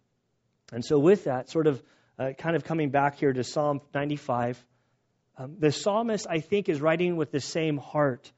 And 0.72 0.86
so, 0.86 1.00
with 1.00 1.24
that, 1.24 1.50
sort 1.50 1.66
of 1.66 1.82
uh, 2.20 2.34
kind 2.38 2.56
of 2.56 2.64
coming 2.64 2.92
back 2.92 3.18
here 3.18 3.34
to 3.34 3.44
Psalm 3.44 3.82
95, 3.94 4.64
um, 5.38 5.56
the 5.58 5.72
psalmist, 5.72 6.28
I 6.30 6.40
think, 6.40 6.70
is 6.70 6.80
writing 6.80 7.16
with 7.16 7.32
the 7.32 7.40
same 7.40 7.78
heart 7.78 8.32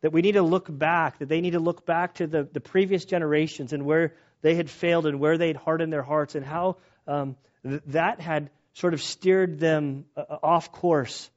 that 0.00 0.12
we 0.12 0.22
need 0.22 0.32
to 0.32 0.42
look 0.42 0.66
back, 0.68 1.18
that 1.18 1.28
they 1.28 1.40
need 1.40 1.52
to 1.52 1.60
look 1.60 1.84
back 1.84 2.14
to 2.14 2.26
the, 2.26 2.44
the 2.44 2.60
previous 2.60 3.04
generations 3.04 3.72
and 3.72 3.84
where 3.84 4.14
they 4.42 4.54
had 4.54 4.70
failed 4.70 5.06
and 5.06 5.20
where 5.20 5.36
they'd 5.36 5.56
hardened 5.56 5.92
their 5.92 6.02
hearts 6.02 6.34
and 6.34 6.44
how 6.44 6.76
um, 7.06 7.36
th- 7.62 7.82
that 7.88 8.20
had 8.20 8.50
sort 8.72 8.94
of 8.94 9.02
steered 9.02 9.58
them 9.58 10.06
uh, 10.16 10.20
uh, 10.28 10.38
off 10.42 10.72
course. 10.72 11.30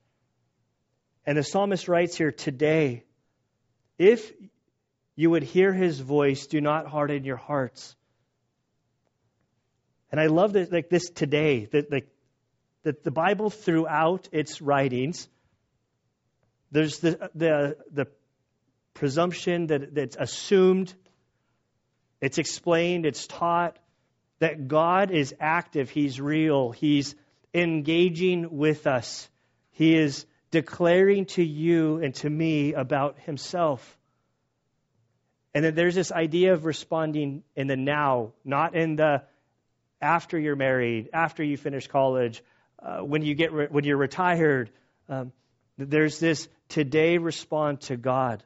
And 1.26 1.38
the 1.38 1.44
psalmist 1.44 1.88
writes 1.88 2.18
here 2.18 2.32
today, 2.32 3.04
if 3.98 4.32
you 5.16 5.30
would 5.30 5.44
hear 5.44 5.74
his 5.74 6.00
voice, 6.00 6.48
do 6.48 6.62
not 6.62 6.88
harden 6.88 7.24
your 7.24 7.38
hearts. 7.38 7.96
And 10.12 10.20
I 10.20 10.28
love 10.28 10.54
that, 10.54 10.72
like 10.72 10.90
this 10.90 11.10
today, 11.10 11.66
that, 11.72 11.92
like, 11.92 12.08
that 12.84 13.04
the 13.04 13.12
Bible 13.12 13.50
throughout 13.50 14.30
its 14.32 14.62
writings, 14.62 15.28
there's 16.72 17.00
the, 17.00 17.30
the, 17.36 17.78
the 17.92 18.08
presumption 18.94 19.68
that, 19.68 19.96
that's 19.96 20.16
assumed, 20.20 20.94
it's 22.22 22.38
explained, 22.38 23.06
it's 23.06 23.28
taught 23.28 23.78
that 24.40 24.68
God 24.68 25.12
is 25.12 25.34
active, 25.40 25.90
He's 25.90 26.20
real, 26.20 26.72
He's 26.72 27.16
engaging 27.54 28.58
with 28.58 28.88
us, 28.88 29.30
He 29.72 29.96
is 29.96 30.26
declaring 30.52 31.26
to 31.26 31.44
you 31.44 31.98
and 31.98 32.14
to 32.16 32.30
me 32.30 32.74
about 32.74 33.20
Himself. 33.20 33.98
And 35.54 35.64
then 35.64 35.76
there's 35.76 35.96
this 35.96 36.12
idea 36.12 36.54
of 36.54 36.66
responding 36.66 37.44
in 37.56 37.68
the 37.68 37.78
now, 37.78 38.34
not 38.44 38.76
in 38.76 38.96
the 38.96 39.24
after 40.02 40.38
you're 40.38 40.56
married, 40.56 41.10
after 41.14 41.44
you 41.44 41.58
finish 41.58 41.88
college, 41.88 42.44
uh, 42.82 43.00
when 43.00 43.22
you 43.22 43.36
get 43.36 43.54
re- 43.54 43.68
when 43.70 43.84
you're 43.84 43.98
retired. 43.98 44.70
Um, 45.08 45.32
there's 45.78 46.20
this 46.20 46.48
today 46.70 47.18
respond 47.18 47.82
to 47.82 47.98
God. 47.98 48.44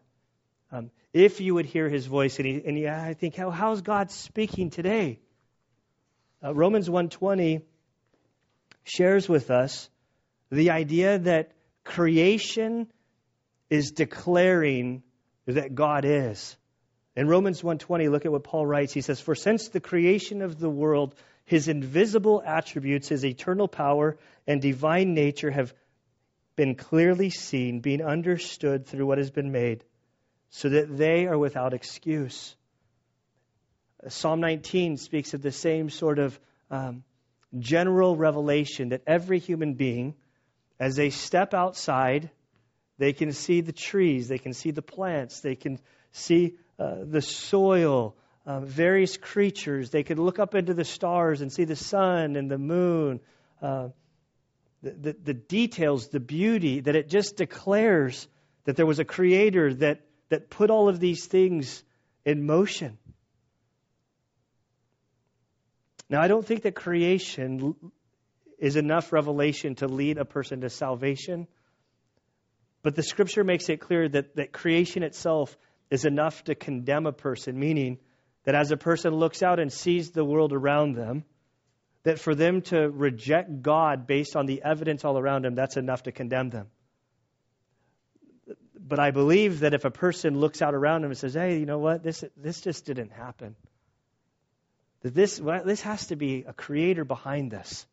Um, 0.71 0.91
if 1.13 1.39
you 1.39 1.53
would 1.55 1.65
hear 1.65 1.89
his 1.89 2.05
voice, 2.05 2.37
and, 2.39 2.47
he, 2.47 2.61
and 2.65 2.87
I 2.87 3.13
think, 3.13 3.35
how, 3.35 3.49
how's 3.49 3.81
God 3.81 4.11
speaking 4.11 4.69
today? 4.69 5.19
Uh, 6.43 6.53
Romans 6.53 6.89
1.20 6.89 7.61
shares 8.83 9.27
with 9.27 9.49
us 9.49 9.89
the 10.51 10.71
idea 10.71 11.19
that 11.19 11.51
creation 11.83 12.87
is 13.69 13.91
declaring 13.91 15.03
that 15.45 15.75
God 15.75 16.05
is. 16.05 16.55
In 17.15 17.27
Romans 17.27 17.63
1:20, 17.63 18.11
look 18.11 18.25
at 18.25 18.31
what 18.31 18.43
Paul 18.43 18.65
writes. 18.65 18.93
He 18.93 19.01
says, 19.01 19.19
"For 19.19 19.33
since 19.33 19.69
the 19.69 19.79
creation 19.79 20.41
of 20.41 20.59
the 20.59 20.69
world, 20.69 21.15
his 21.45 21.67
invisible 21.67 22.43
attributes, 22.45 23.09
his 23.09 23.25
eternal 23.25 23.67
power 23.67 24.17
and 24.45 24.61
divine 24.61 25.13
nature 25.13 25.49
have 25.49 25.73
been 26.55 26.75
clearly 26.75 27.29
seen, 27.29 27.79
being 27.79 28.03
understood 28.03 28.85
through 28.85 29.07
what 29.07 29.17
has 29.17 29.31
been 29.31 29.51
made, 29.51 29.83
so 30.49 30.69
that 30.69 30.97
they 30.97 31.25
are 31.27 31.37
without 31.37 31.73
excuse. 31.73 32.55
Psalm 34.07 34.39
19 34.39 34.97
speaks 34.97 35.33
of 35.33 35.41
the 35.41 35.51
same 35.51 35.89
sort 35.89 36.19
of 36.19 36.39
um, 36.69 37.03
general 37.57 38.15
revelation 38.15 38.89
that 38.89 39.01
every 39.07 39.39
human 39.39 39.73
being, 39.73 40.15
as 40.79 40.95
they 40.95 41.09
step 41.09 41.53
outside, 41.53 42.29
they 42.97 43.13
can 43.13 43.31
see 43.31 43.61
the 43.61 43.71
trees, 43.71 44.27
they 44.27 44.37
can 44.37 44.53
see 44.53 44.71
the 44.71 44.81
plants, 44.81 45.41
they 45.41 45.55
can 45.55 45.79
see 46.11 46.55
uh, 46.79 46.97
the 47.03 47.21
soil, 47.21 48.15
uh, 48.45 48.61
various 48.61 49.17
creatures. 49.17 49.89
They 49.89 50.03
could 50.03 50.19
look 50.19 50.39
up 50.39 50.55
into 50.55 50.73
the 50.73 50.85
stars 50.85 51.41
and 51.41 51.51
see 51.51 51.65
the 51.65 51.75
sun 51.75 52.35
and 52.35 52.49
the 52.49 52.57
moon. 52.57 53.19
Uh, 53.61 53.89
the, 54.83 54.91
the, 54.91 55.15
the 55.23 55.33
details, 55.33 56.09
the 56.09 56.19
beauty, 56.19 56.81
that 56.81 56.95
it 56.95 57.09
just 57.09 57.35
declares 57.35 58.27
that 58.65 58.75
there 58.75 58.85
was 58.85 58.99
a 58.99 59.05
creator 59.05 59.73
that 59.75 60.01
that 60.29 60.49
put 60.49 60.69
all 60.69 60.89
of 60.89 60.99
these 60.99 61.25
things 61.25 61.83
in 62.25 62.45
motion. 62.45 62.97
Now, 66.09 66.21
I 66.21 66.27
don't 66.27 66.45
think 66.45 66.63
that 66.63 66.75
creation 66.75 67.75
is 68.59 68.75
enough 68.75 69.11
revelation 69.11 69.75
to 69.75 69.87
lead 69.87 70.17
a 70.17 70.25
person 70.25 70.61
to 70.61 70.69
salvation, 70.69 71.47
but 72.81 72.95
the 72.95 73.03
scripture 73.03 73.43
makes 73.43 73.69
it 73.69 73.81
clear 73.81 74.07
that, 74.07 74.35
that 74.35 74.51
creation 74.51 75.03
itself 75.03 75.57
is 75.89 76.05
enough 76.05 76.43
to 76.45 76.55
condemn 76.55 77.05
a 77.05 77.11
person, 77.11 77.59
meaning 77.59 77.97
that 78.45 78.55
as 78.55 78.71
a 78.71 78.77
person 78.77 79.13
looks 79.13 79.43
out 79.43 79.59
and 79.59 79.71
sees 79.71 80.11
the 80.11 80.23
world 80.23 80.53
around 80.53 80.95
them, 80.95 81.25
that 82.03 82.19
for 82.19 82.35
them 82.35 82.61
to 82.61 82.89
reject 82.89 83.61
God 83.61 84.07
based 84.07 84.35
on 84.37 84.45
the 84.45 84.61
evidence 84.63 85.03
all 85.03 85.17
around 85.17 85.43
them, 85.43 85.55
that's 85.55 85.75
enough 85.75 86.03
to 86.03 86.11
condemn 86.11 86.49
them 86.49 86.67
but 88.79 88.99
I 88.99 89.11
believe 89.11 89.61
that 89.61 89.73
if 89.73 89.85
a 89.85 89.91
person 89.91 90.39
looks 90.39 90.61
out 90.61 90.73
around 90.73 91.03
him 91.03 91.11
and 91.11 91.17
says, 91.17 91.33
"Hey, 91.33 91.59
you 91.59 91.65
know 91.65 91.79
what? 91.79 92.03
This 92.03 92.23
this 92.35 92.61
just 92.61 92.85
didn't 92.85 93.11
happen. 93.11 93.55
That 95.01 95.13
this 95.13 95.39
well, 95.39 95.63
this 95.63 95.81
has 95.81 96.07
to 96.07 96.15
be 96.15 96.43
a 96.47 96.53
creator 96.53 97.05
behind 97.05 97.51
this." 97.51 97.85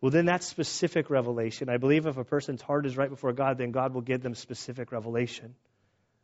Well, 0.00 0.10
then 0.10 0.26
that's 0.26 0.46
specific 0.46 1.10
revelation. 1.10 1.68
I 1.68 1.78
believe 1.78 2.06
if 2.06 2.16
a 2.16 2.24
person's 2.24 2.62
heart 2.62 2.86
is 2.86 2.96
right 2.96 3.08
before 3.08 3.32
God, 3.32 3.58
then 3.58 3.72
God 3.72 3.94
will 3.94 4.02
give 4.02 4.22
them 4.22 4.34
specific 4.34 4.92
revelation. 4.92 5.54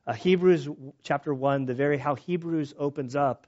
Uh, 0.06 0.12
Hebrews 0.12 0.68
chapter 1.02 1.32
1, 1.32 1.64
the 1.64 1.74
very 1.74 1.96
how 1.96 2.14
Hebrews 2.14 2.74
opens 2.78 3.16
up, 3.16 3.46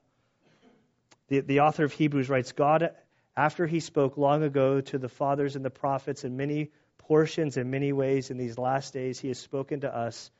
the, 1.28 1.40
the 1.40 1.60
author 1.60 1.84
of 1.84 1.92
Hebrews 1.92 2.28
writes, 2.28 2.52
God, 2.52 2.90
after 3.36 3.66
he 3.66 3.80
spoke 3.80 4.16
long 4.16 4.42
ago 4.42 4.80
to 4.80 4.98
the 4.98 5.08
fathers 5.08 5.56
and 5.56 5.64
the 5.64 5.70
prophets 5.70 6.24
in 6.24 6.36
many 6.36 6.70
portions 6.98 7.56
in 7.56 7.70
many 7.70 7.92
ways 7.92 8.30
in 8.30 8.38
these 8.38 8.58
last 8.58 8.92
days 8.92 9.18
he 9.18 9.28
has 9.28 9.38
spoken 9.38 9.80
to 9.80 9.94
us 9.94 10.30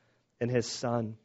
in 0.41 0.49
his 0.49 0.67
Son, 0.67 1.17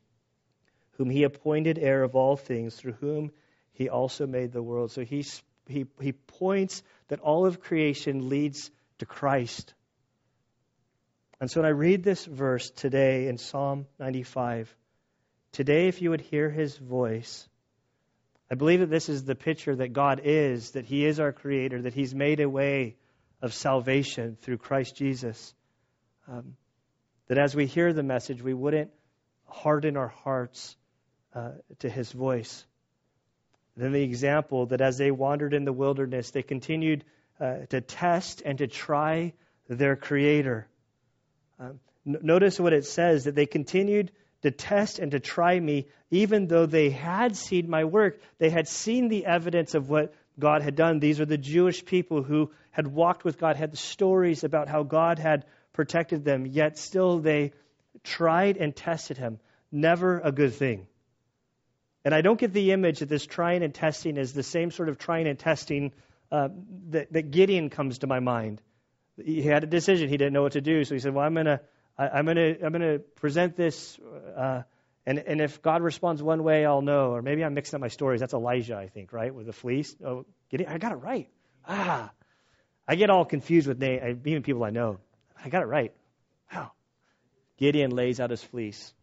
whom 0.92 1.10
he 1.10 1.24
appointed 1.24 1.78
heir 1.78 2.04
of 2.04 2.16
all 2.16 2.36
things, 2.36 2.76
through 2.76 2.94
whom 2.94 3.32
he 3.74 3.90
also 3.90 4.28
made 4.28 4.52
the 4.52 4.64
world. 4.64 4.92
So 4.92 5.04
he, 5.04 5.26
he, 5.68 5.86
he 6.02 6.12
points 6.12 6.84
that 7.08 7.20
all 7.20 7.46
of 7.46 7.62
creation 7.62 8.30
leads 8.30 8.72
to 9.00 9.06
Christ. 9.06 9.74
And 11.40 11.50
so 11.50 11.62
when 11.62 11.68
I 11.68 11.74
read 11.74 12.04
this 12.04 12.26
verse 12.26 12.70
today 12.70 13.28
in 13.28 13.38
Psalm 13.38 13.88
95, 13.98 14.76
today 15.54 15.88
if 15.88 16.02
you 16.02 16.10
would 16.10 16.22
hear 16.22 16.50
his 16.50 16.78
voice, 16.78 17.48
I 18.52 18.56
believe 18.56 18.80
that 18.80 18.90
this 18.90 19.10
is 19.10 19.24
the 19.24 19.36
picture 19.36 19.76
that 19.76 19.94
God 19.94 20.22
is, 20.24 20.72
that 20.72 20.86
he 20.86 21.06
is 21.06 21.20
our 21.20 21.32
creator, 21.32 21.84
that 21.84 21.94
he's 21.94 22.16
made 22.16 22.40
a 22.40 22.50
way 22.50 22.96
of 23.42 23.54
salvation 23.54 24.38
through 24.42 24.58
Christ 24.58 24.96
Jesus. 24.96 25.54
Um, 26.28 26.56
that 27.28 27.38
as 27.38 27.56
we 27.56 27.68
hear 27.68 27.94
the 27.94 28.04
message, 28.04 28.42
we 28.42 28.54
wouldn't 28.54 28.92
harden 29.48 29.98
our 29.98 30.08
hearts 30.08 30.76
uh, 31.36 31.52
to 31.80 31.90
his 31.90 32.12
voice. 32.12 32.66
Then 33.78 33.92
the 33.92 34.02
example 34.02 34.66
that 34.68 34.82
as 34.82 34.98
they 34.98 35.12
wandered 35.12 35.54
in 35.54 35.64
the 35.64 35.74
wilderness, 35.74 36.32
they 36.32 36.44
continued 36.44 37.06
uh, 37.40 37.66
to 37.70 37.82
test 37.82 38.42
and 38.44 38.58
to 38.58 38.68
try 38.68 39.34
their 39.70 39.96
Creator. 39.96 40.68
Um, 41.60 41.80
n- 42.06 42.20
notice 42.24 42.60
what 42.60 42.74
it 42.74 42.86
says 42.86 43.26
that 43.26 43.36
they 43.36 43.46
continued 43.46 44.12
to 44.42 44.52
test 44.52 45.00
and 45.00 45.12
to 45.12 45.20
try 45.20 45.60
me, 45.60 45.88
even 46.12 46.48
though 46.48 46.66
they 46.66 46.90
had 46.90 47.36
seen 47.36 47.70
my 47.70 47.84
work. 47.84 48.22
They 48.38 48.50
had 48.50 48.68
seen 48.68 49.10
the 49.10 49.26
evidence 49.26 49.76
of 49.76 49.90
what 49.90 50.14
God 50.38 50.62
had 50.62 50.76
done. 50.76 51.00
These 51.00 51.20
are 51.20 51.26
the 51.26 51.38
Jewish 51.38 51.84
people 51.84 52.24
who 52.24 52.52
had 52.72 52.88
walked 52.88 53.24
with 53.24 53.38
God, 53.38 53.58
had 53.58 53.72
the 53.72 53.78
stories 53.78 54.44
about 54.44 54.70
how 54.70 54.84
God 54.84 55.20
had 55.20 55.46
protected 55.74 56.24
them, 56.24 56.46
yet 56.46 56.78
still 56.78 57.20
they 57.20 57.52
tried 58.04 58.58
and 58.58 58.76
tested 58.76 59.18
him. 59.18 59.40
Never 59.72 60.20
a 60.20 60.32
good 60.32 60.54
thing. 60.54 60.88
And 62.06 62.16
I 62.16 62.22
don't 62.22 62.40
get 62.40 62.54
the 62.54 62.72
image 62.72 63.00
that 63.00 63.10
this 63.10 63.26
trying 63.26 63.62
and 63.62 63.74
testing 63.74 64.18
is 64.18 64.34
the 64.34 64.44
same 64.44 64.72
sort 64.72 64.90
of 64.90 64.98
trying 64.98 65.28
and 65.28 65.38
testing 65.38 65.92
uh, 66.32 66.50
that, 66.90 67.12
that 67.14 67.32
Gideon 67.32 67.70
comes 67.70 68.00
to 68.00 68.08
my 68.08 68.20
mind. 68.20 68.62
He 69.24 69.42
had 69.42 69.64
a 69.64 69.68
decision. 69.68 70.10
He 70.10 70.18
didn't 70.18 70.34
know 70.34 70.44
what 70.44 70.54
to 70.54 70.62
do. 70.62 70.86
So 70.86 70.96
he 70.96 71.00
said, 71.00 71.14
Well, 71.14 71.26
I'm 71.26 71.34
going 71.34 71.46
to 71.46 71.60
I, 72.00 72.20
am 72.20 72.26
going 72.26 72.38
to 72.38 72.66
I'm 72.66 72.72
going 72.72 72.82
to 72.82 73.00
present 73.00 73.58
this, 73.58 74.00
uh, 74.38 74.62
and 75.06 75.20
and 75.20 75.42
if 75.42 75.62
God 75.62 75.82
responds 75.82 76.24
one 76.24 76.44
way, 76.44 76.66
I'll 76.66 76.82
know. 76.82 77.12
Or 77.12 77.22
maybe 77.22 77.44
I'm 77.44 77.54
mixing 77.54 77.76
up 77.76 77.82
my 77.82 77.90
stories. 77.90 78.22
That's 78.22 78.34
Elijah, 78.34 78.78
I 78.78 78.88
think, 78.88 79.12
right, 79.12 79.36
with 79.36 79.48
the 79.48 79.54
fleece. 79.54 79.94
Oh, 80.06 80.26
get 80.50 80.62
it? 80.62 80.70
I 80.70 80.78
got 80.78 80.94
it 80.94 80.96
right. 80.96 81.30
Ah, 81.68 82.12
I 82.88 82.96
get 82.96 83.10
all 83.10 83.26
confused 83.26 83.68
with 83.68 83.80
name, 83.80 84.22
even 84.26 84.44
people 84.44 84.64
I 84.64 84.70
know. 84.70 85.00
I 85.44 85.50
got 85.50 85.62
it 85.62 85.68
right. 85.68 85.94
Wow. 86.54 86.72
Gideon 87.58 87.92
lays 87.92 88.20
out 88.22 88.30
his 88.30 88.42
fleece. 88.42 88.94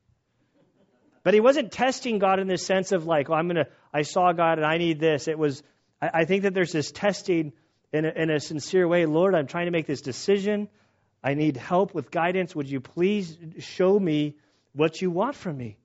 But 1.22 1.34
he 1.34 1.40
wasn't 1.40 1.72
testing 1.72 2.18
God 2.18 2.38
in 2.38 2.46
the 2.48 2.56
sense 2.56 2.92
of 2.92 3.04
like, 3.04 3.28
oh, 3.28 3.34
I'm 3.34 3.48
gonna, 3.48 3.66
I 3.92 4.02
saw 4.02 4.32
God 4.32 4.58
and 4.58 4.66
I 4.66 4.78
need 4.78 5.00
this. 5.00 5.28
It 5.28 5.38
was, 5.38 5.62
I, 6.00 6.10
I 6.20 6.24
think 6.24 6.44
that 6.44 6.54
there's 6.54 6.72
this 6.72 6.92
testing 6.92 7.52
in 7.92 8.04
a, 8.04 8.08
in 8.10 8.30
a 8.30 8.40
sincere 8.40 8.86
way. 8.88 9.06
Lord, 9.06 9.34
I'm 9.34 9.46
trying 9.46 9.66
to 9.66 9.72
make 9.72 9.86
this 9.86 10.00
decision. 10.00 10.68
I 11.26 11.34
need 11.34 11.56
help 11.56 11.92
with 11.92 12.12
guidance. 12.12 12.54
Would 12.54 12.70
you 12.70 12.80
please 12.80 13.36
show 13.58 13.98
me 13.98 14.36
what 14.74 15.02
you 15.02 15.10
want 15.10 15.34
from 15.34 15.56
me? 15.56 15.76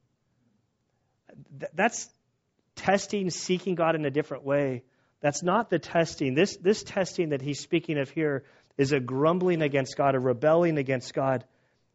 That's 1.74 2.08
testing, 2.76 3.32
seeking 3.32 3.74
God 3.74 3.96
in 3.96 4.06
a 4.06 4.12
different 4.12 4.44
way. 4.44 4.84
That's 5.20 5.42
not 5.42 5.72
the 5.72 5.80
testing. 5.80 6.36
This, 6.36 6.58
this 6.58 6.84
testing 6.84 7.30
that 7.30 7.42
he's 7.42 7.60
speaking 7.60 7.98
of 7.98 8.12
here 8.12 8.44
is 8.78 8.92
a 8.92 9.00
grumbling 9.00 9.64
against 9.64 9.98
God, 9.98 10.14
a 10.14 10.20
rebelling 10.20 10.78
against 10.78 11.12
God, 11.16 11.44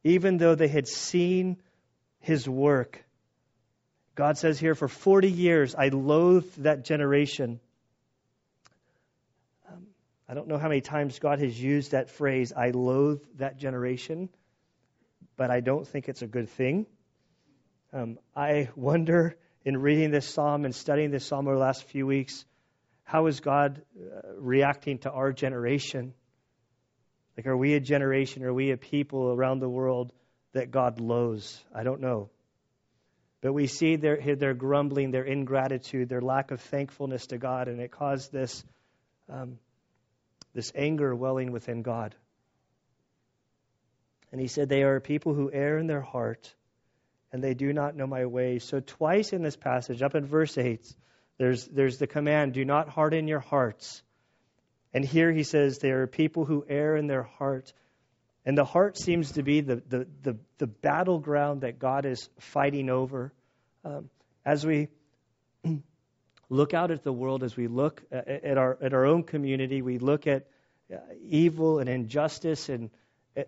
even 0.03 0.38
though 0.38 0.57
they 0.57 0.67
had 0.67 0.88
seen 0.88 1.59
his 2.19 2.49
work. 2.49 3.05
God 4.17 4.38
says 4.38 4.59
here, 4.59 4.75
for 4.75 4.88
40 4.88 5.31
years 5.31 5.76
I 5.76 5.91
loathed 5.91 6.65
that 6.65 6.85
generation. 6.85 7.61
I 10.28 10.35
don't 10.35 10.49
know 10.49 10.59
how 10.59 10.68
many 10.68 10.80
times 10.80 11.18
God 11.18 11.40
has 11.40 11.61
used 11.61 11.92
that 11.92 12.11
phrase, 12.11 12.52
I 12.56 12.71
loathe 12.71 13.23
that 13.37 13.59
generation, 13.59 14.28
but 15.37 15.50
I 15.50 15.61
don't 15.61 15.87
think 15.87 16.09
it's 16.09 16.23
a 16.23 16.26
good 16.26 16.49
thing. 16.50 16.87
Um, 17.92 18.18
I 18.35 18.68
wonder 18.75 19.37
in 19.64 19.76
reading 19.76 20.11
this 20.11 20.26
psalm 20.28 20.64
and 20.64 20.75
studying 20.75 21.11
this 21.11 21.26
psalm 21.26 21.47
over 21.47 21.56
the 21.56 21.62
last 21.62 21.85
few 21.85 22.06
weeks, 22.06 22.45
how 23.04 23.26
is 23.26 23.40
God 23.40 23.83
uh, 23.97 24.35
reacting 24.37 24.99
to 24.99 25.11
our 25.11 25.33
generation? 25.33 26.12
Like, 27.37 27.47
are 27.47 27.56
we 27.56 27.75
a 27.75 27.80
generation, 27.80 28.42
are 28.45 28.52
we 28.52 28.73
a 28.73 28.76
people 28.76 29.33
around 29.33 29.61
the 29.61 29.68
world 29.68 30.12
that 30.54 30.71
God 30.71 31.00
loathes? 31.00 31.62
I 31.75 31.85
don't 31.85 32.00
know. 32.00 32.30
But 33.42 33.52
we 33.52 33.66
see 33.66 33.97
their, 33.97 34.18
their 34.37 34.54
grumbling, 34.54 35.12
their 35.12 35.25
ingratitude, 35.25 36.09
their 36.09 36.21
lack 36.21 36.50
of 36.50 36.61
thankfulness 36.61 37.26
to 37.28 37.38
God, 37.38 37.68
and 37.68 37.80
it 37.80 37.92
caused 37.92 38.33
this, 38.33 38.64
um, 39.28 39.59
this 40.56 40.72
anger 40.75 41.14
welling 41.14 41.52
within 41.52 41.82
God. 41.82 42.16
And 44.32 44.40
he 44.40 44.48
said, 44.48 44.70
They 44.70 44.82
are 44.82 45.00
people 45.00 45.34
who 45.34 45.52
err 45.52 45.78
in 45.78 45.86
their 45.86 46.00
heart, 46.00 46.52
and 47.30 47.44
they 47.44 47.52
do 47.52 47.75
not 47.75 47.94
know 47.94 48.06
my 48.06 48.25
ways. 48.25 48.64
So, 48.64 48.80
twice 48.80 49.34
in 49.34 49.42
this 49.42 49.54
passage, 49.54 50.00
up 50.00 50.14
in 50.14 50.25
verse 50.25 50.56
8, 50.56 50.80
there's, 51.36 51.66
there's 51.66 51.98
the 51.98 52.06
command, 52.06 52.54
Do 52.54 52.64
not 52.64 52.88
harden 52.88 53.28
your 53.28 53.40
hearts. 53.40 54.02
And 54.94 55.04
here 55.04 55.30
he 55.30 55.42
says, 55.42 55.78
They 55.78 55.90
are 55.90 56.06
people 56.06 56.46
who 56.46 56.64
err 56.66 56.96
in 56.96 57.06
their 57.06 57.25
heart. 57.25 57.75
And 58.46 58.56
the 58.56 58.64
heart 58.64 58.96
seems 58.96 59.32
to 59.32 59.42
be 59.42 59.60
the, 59.60 59.82
the, 59.86 60.06
the, 60.22 60.38
the 60.56 60.66
battleground 60.66 61.60
that 61.60 61.78
God 61.78 62.06
is 62.06 62.30
fighting 62.38 62.88
over. 62.88 63.34
Um, 63.84 64.08
as 64.44 64.64
we 64.64 64.88
look 66.49 66.75
out 66.75 66.91
at 66.91 67.03
the 67.03 67.12
world, 67.12 67.43
as 67.43 67.57
we 67.57 67.67
look 67.67 68.03
at 68.11 68.57
our, 68.57 68.79
at 68.81 68.95
our 68.95 69.07
own 69.07 69.23
community, 69.23 69.83
we 69.83 69.99
look 69.99 70.26
at 70.26 70.47
uh, 70.93 70.99
evil 71.21 71.81
and 71.81 71.88
injustice 71.88 72.69
and, 72.69 72.91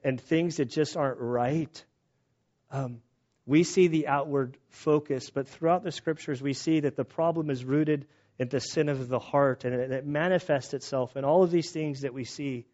and 0.03 0.21
things 0.21 0.57
that 0.57 0.67
just 0.67 0.97
aren't 0.97 1.21
right. 1.21 1.85
Um, 2.71 3.01
we 3.47 3.65
see 3.65 3.89
the 3.89 4.09
outward 4.09 4.59
focus, 4.71 5.31
but 5.31 5.49
throughout 5.49 5.85
the 5.85 5.93
scriptures, 5.93 6.43
we 6.43 6.53
see 6.53 6.81
that 6.81 6.97
the 6.97 7.05
problem 7.05 7.51
is 7.51 7.65
rooted 7.65 8.07
in 8.39 8.49
the 8.49 8.61
sin 8.61 8.89
of 8.89 9.09
the 9.09 9.19
heart, 9.19 9.65
and 9.65 9.75
it, 9.75 9.91
it 9.91 10.07
manifests 10.07 10.75
itself 10.75 11.17
in 11.17 11.25
all 11.25 11.43
of 11.43 11.51
these 11.51 11.71
things 11.71 12.03
that 12.03 12.13
we 12.13 12.25
see. 12.25 12.67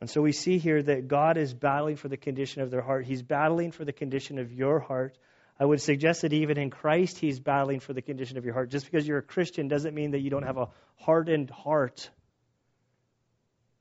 And 0.00 0.08
so 0.08 0.22
we 0.22 0.32
see 0.32 0.58
here 0.58 0.82
that 0.82 1.08
God 1.08 1.36
is 1.36 1.52
battling 1.52 1.96
for 1.96 2.08
the 2.08 2.16
condition 2.16 2.62
of 2.62 2.70
their 2.70 2.80
heart. 2.80 3.04
He's 3.04 3.22
battling 3.22 3.70
for 3.70 3.84
the 3.84 3.92
condition 3.92 4.38
of 4.38 4.52
your 4.52 4.80
heart. 4.80 5.18
I 5.60 5.66
would 5.66 5.82
suggest 5.82 6.22
that 6.22 6.32
even 6.32 6.56
in 6.56 6.70
Christ, 6.70 7.18
He's 7.18 7.38
battling 7.38 7.80
for 7.80 7.92
the 7.92 8.00
condition 8.00 8.38
of 8.38 8.46
your 8.46 8.54
heart. 8.54 8.70
Just 8.70 8.86
because 8.86 9.06
you're 9.06 9.18
a 9.18 9.22
Christian 9.22 9.68
doesn't 9.68 9.94
mean 9.94 10.12
that 10.12 10.20
you 10.20 10.30
don't 10.30 10.44
have 10.44 10.56
a 10.56 10.68
hardened 10.96 11.50
heart. 11.50 12.08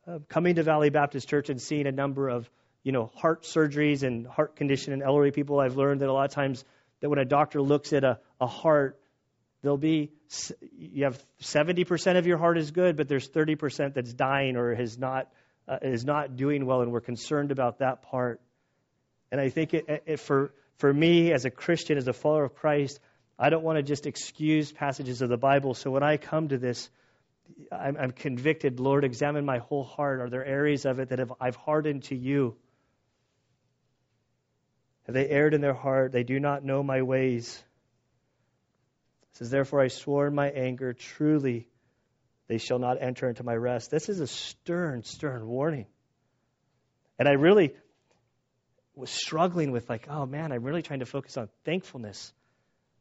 Uh, 0.05 0.19
coming 0.27 0.55
to 0.55 0.63
Valley 0.63 0.89
Baptist 0.89 1.29
Church 1.29 1.49
and 1.49 1.61
seeing 1.61 1.87
a 1.87 1.91
number 1.91 2.27
of 2.27 2.49
you 2.83 2.91
know 2.91 3.09
heart 3.15 3.43
surgeries 3.43 4.03
and 4.03 4.27
heart 4.27 4.57
condition 4.57 4.91
and 4.91 5.01
elderly 5.01 5.31
people, 5.31 5.61
I've 5.61 5.77
learned 5.77 6.01
that 6.01 6.09
a 6.09 6.13
lot 6.13 6.25
of 6.25 6.31
times 6.31 6.65
that 6.99 7.09
when 7.09 7.19
a 7.19 7.25
doctor 7.25 7.61
looks 7.61 7.93
at 7.93 8.03
a, 8.03 8.19
a 8.41 8.47
heart, 8.47 8.99
there'll 9.61 9.77
be 9.77 10.11
you 10.77 11.05
have 11.05 11.23
70% 11.41 12.17
of 12.17 12.27
your 12.27 12.37
heart 12.37 12.57
is 12.57 12.71
good, 12.71 12.97
but 12.97 13.07
there's 13.07 13.29
30% 13.29 13.93
that's 13.93 14.13
dying 14.13 14.57
or 14.57 14.75
has 14.75 14.97
not 14.97 15.31
uh, 15.65 15.77
is 15.81 16.03
not 16.03 16.35
doing 16.35 16.65
well, 16.65 16.81
and 16.81 16.91
we're 16.91 16.99
concerned 16.99 17.51
about 17.51 17.79
that 17.79 18.01
part. 18.01 18.41
And 19.31 19.39
I 19.39 19.49
think 19.49 19.73
it, 19.73 20.03
it, 20.05 20.19
for, 20.19 20.51
for 20.79 20.93
me, 20.93 21.33
as 21.33 21.43
a 21.43 21.49
Christian, 21.51 21.97
as 21.97 22.07
a 22.07 22.13
follower 22.13 22.45
of 22.45 22.55
Christ, 22.55 23.01
I 23.37 23.49
don't 23.49 23.63
want 23.63 23.77
to 23.77 23.83
just 23.83 24.07
excuse 24.07 24.71
passages 24.71 25.21
of 25.21 25.27
the 25.27 25.37
Bible. 25.37 25.73
So 25.73 25.91
when 25.91 26.03
I 26.03 26.15
come 26.15 26.47
to 26.47 26.57
this, 26.57 26.89
I'm, 27.69 27.97
I'm 27.97 28.11
convicted. 28.11 28.79
Lord, 28.79 29.03
examine 29.03 29.45
my 29.45 29.57
whole 29.57 29.83
heart. 29.83 30.21
Are 30.21 30.29
there 30.29 30.45
areas 30.45 30.85
of 30.85 30.99
it 30.99 31.09
that 31.09 31.19
have, 31.19 31.33
I've 31.39 31.57
hardened 31.57 32.03
to 32.05 32.15
you? 32.15 32.55
Have 35.03 35.15
they 35.15 35.27
erred 35.27 35.53
in 35.53 35.59
their 35.59 35.73
heart? 35.73 36.13
They 36.13 36.23
do 36.23 36.39
not 36.39 36.63
know 36.63 36.81
my 36.81 37.01
ways. 37.01 37.61
It 39.33 39.37
says, 39.37 39.49
Therefore 39.49 39.81
I 39.81 39.89
swore 39.89 40.27
in 40.27 40.35
my 40.35 40.47
anger, 40.47 40.93
truly 40.93 41.67
they 42.47 42.57
shall 42.57 42.79
not 42.79 43.01
enter 43.01 43.27
into 43.27 43.43
my 43.43 43.55
rest. 43.55 43.91
This 43.91 44.07
is 44.07 44.21
a 44.21 44.27
stern, 44.27 45.03
stern 45.03 45.45
warning. 45.45 45.87
And 47.17 47.27
I 47.27 47.33
really 47.33 47.73
was 48.99 49.09
struggling 49.09 49.71
with, 49.71 49.89
like, 49.89 50.07
oh 50.09 50.25
man, 50.25 50.51
I'm 50.51 50.63
really 50.63 50.81
trying 50.81 50.99
to 50.99 51.05
focus 51.05 51.37
on 51.37 51.49
thankfulness. 51.65 52.33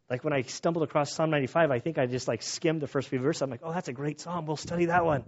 Like 0.08 0.24
when 0.24 0.32
I 0.32 0.42
stumbled 0.42 0.84
across 0.84 1.12
Psalm 1.12 1.30
95, 1.30 1.70
I 1.70 1.80
think 1.80 1.98
I 1.98 2.06
just 2.06 2.28
like 2.28 2.42
skimmed 2.42 2.80
the 2.80 2.86
first 2.86 3.08
few 3.08 3.18
verses. 3.18 3.42
I'm 3.42 3.50
like, 3.50 3.60
oh, 3.62 3.72
that's 3.72 3.88
a 3.88 3.92
great 3.92 4.20
psalm. 4.20 4.46
We'll 4.46 4.56
study 4.56 4.86
that 4.86 5.04
one. 5.04 5.22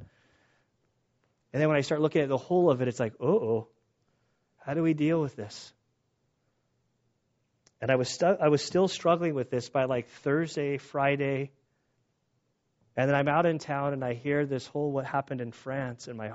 And 1.52 1.60
then 1.60 1.68
when 1.68 1.76
I 1.76 1.82
start 1.82 2.00
looking 2.00 2.22
at 2.22 2.28
the 2.28 2.38
whole 2.38 2.70
of 2.70 2.80
it, 2.80 2.88
it's 2.88 3.00
like, 3.00 3.14
oh, 3.20 3.68
how 4.64 4.74
do 4.74 4.82
we 4.82 4.94
deal 4.94 5.20
with 5.20 5.36
this? 5.36 5.72
And 7.82 7.90
I 7.90 7.96
was 7.96 8.08
stu- 8.08 8.36
I 8.40 8.48
was 8.48 8.62
still 8.62 8.88
struggling 8.88 9.34
with 9.34 9.50
this 9.50 9.68
by 9.68 9.84
like 9.84 10.08
Thursday, 10.22 10.76
Friday, 10.78 11.50
and 12.96 13.08
then 13.08 13.16
I'm 13.16 13.28
out 13.28 13.46
in 13.46 13.58
town 13.58 13.92
and 13.92 14.04
I 14.04 14.14
hear 14.14 14.46
this 14.46 14.66
whole 14.66 14.92
what 14.92 15.06
happened 15.06 15.40
in 15.40 15.52
France 15.52 16.06
and 16.06 16.16
my 16.18 16.32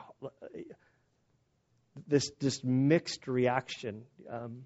this 2.08 2.32
this 2.40 2.64
mixed 2.64 3.28
reaction. 3.28 4.04
Um, 4.30 4.66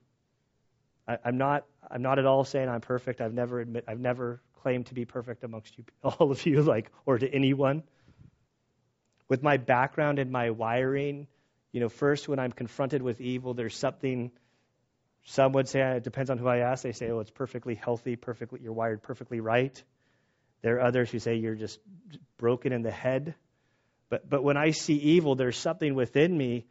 I, 1.07 1.17
am 1.25 1.37
not 1.37 1.65
I'm 1.89 2.01
not 2.01 2.19
at 2.19 2.25
all 2.25 2.43
saying 2.43 2.69
I'm 2.69 2.81
perfect. 2.81 3.21
I've 3.21 3.33
never 3.33 3.59
admit 3.59 3.85
I've 3.87 3.99
never 3.99 4.41
claimed 4.61 4.87
to 4.87 4.93
be 4.93 5.05
perfect 5.05 5.43
amongst 5.43 5.77
you 5.77 5.83
all 6.03 6.31
of 6.31 6.45
you 6.45 6.61
like 6.61 6.91
or 7.05 7.17
to 7.17 7.27
anyone. 7.31 7.83
With 9.27 9.43
my 9.43 9.57
background 9.57 10.17
and 10.17 10.31
my 10.31 10.49
wiring, 10.49 11.27
you 11.71 11.79
know, 11.79 11.89
first 11.89 12.27
when 12.27 12.39
I'm 12.39 12.51
confronted 12.51 13.01
with 13.01 13.21
evil, 13.21 13.53
there's 13.53 13.75
something. 13.75 14.31
Some 15.25 15.51
would 15.51 15.67
say 15.67 15.81
it 15.81 16.03
depends 16.03 16.31
on 16.31 16.37
who 16.37 16.47
I 16.47 16.59
ask. 16.59 16.81
They 16.81 16.93
say, 16.93 17.11
"Oh, 17.11 17.19
it's 17.19 17.29
perfectly 17.29 17.75
healthy, 17.75 18.15
perfectly 18.15 18.61
you're 18.63 18.73
wired 18.73 19.03
perfectly 19.03 19.39
right." 19.39 19.81
There 20.61 20.77
are 20.77 20.81
others 20.81 21.09
who 21.09 21.19
say 21.19 21.35
you're 21.35 21.55
just 21.55 21.79
broken 22.37 22.73
in 22.73 22.81
the 22.81 22.91
head. 22.91 23.35
But, 24.09 24.29
but 24.29 24.43
when 24.43 24.57
I 24.57 24.71
see 24.71 24.95
evil, 24.95 25.35
there's 25.35 25.57
something 25.57 25.95
within 25.95 26.35
me 26.35 26.65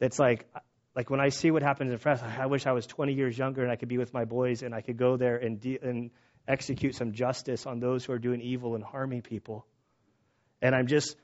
that's 0.00 0.18
like, 0.18 0.46
like 0.96 1.08
when 1.08 1.20
I 1.20 1.28
see 1.28 1.52
what 1.52 1.62
happens 1.62 1.92
in 1.92 1.98
France, 1.98 2.20
I 2.22 2.46
wish 2.46 2.66
I 2.66 2.72
was 2.72 2.86
20 2.86 3.12
years 3.12 3.38
younger 3.38 3.62
and 3.62 3.70
I 3.70 3.76
could 3.76 3.88
be 3.88 3.98
with 3.98 4.12
my 4.12 4.24
boys 4.24 4.62
and 4.62 4.74
I 4.74 4.80
could 4.80 4.96
go 4.96 5.16
there 5.16 5.36
and, 5.36 5.60
de- 5.60 5.78
and 5.80 6.10
execute 6.48 6.96
some 6.96 7.12
justice 7.12 7.66
on 7.66 7.78
those 7.78 8.04
who 8.04 8.12
are 8.12 8.18
doing 8.18 8.40
evil 8.40 8.74
and 8.74 8.82
harming 8.82 9.22
people. 9.22 9.66
And 10.60 10.74
I'm 10.74 10.88
just 10.88 11.16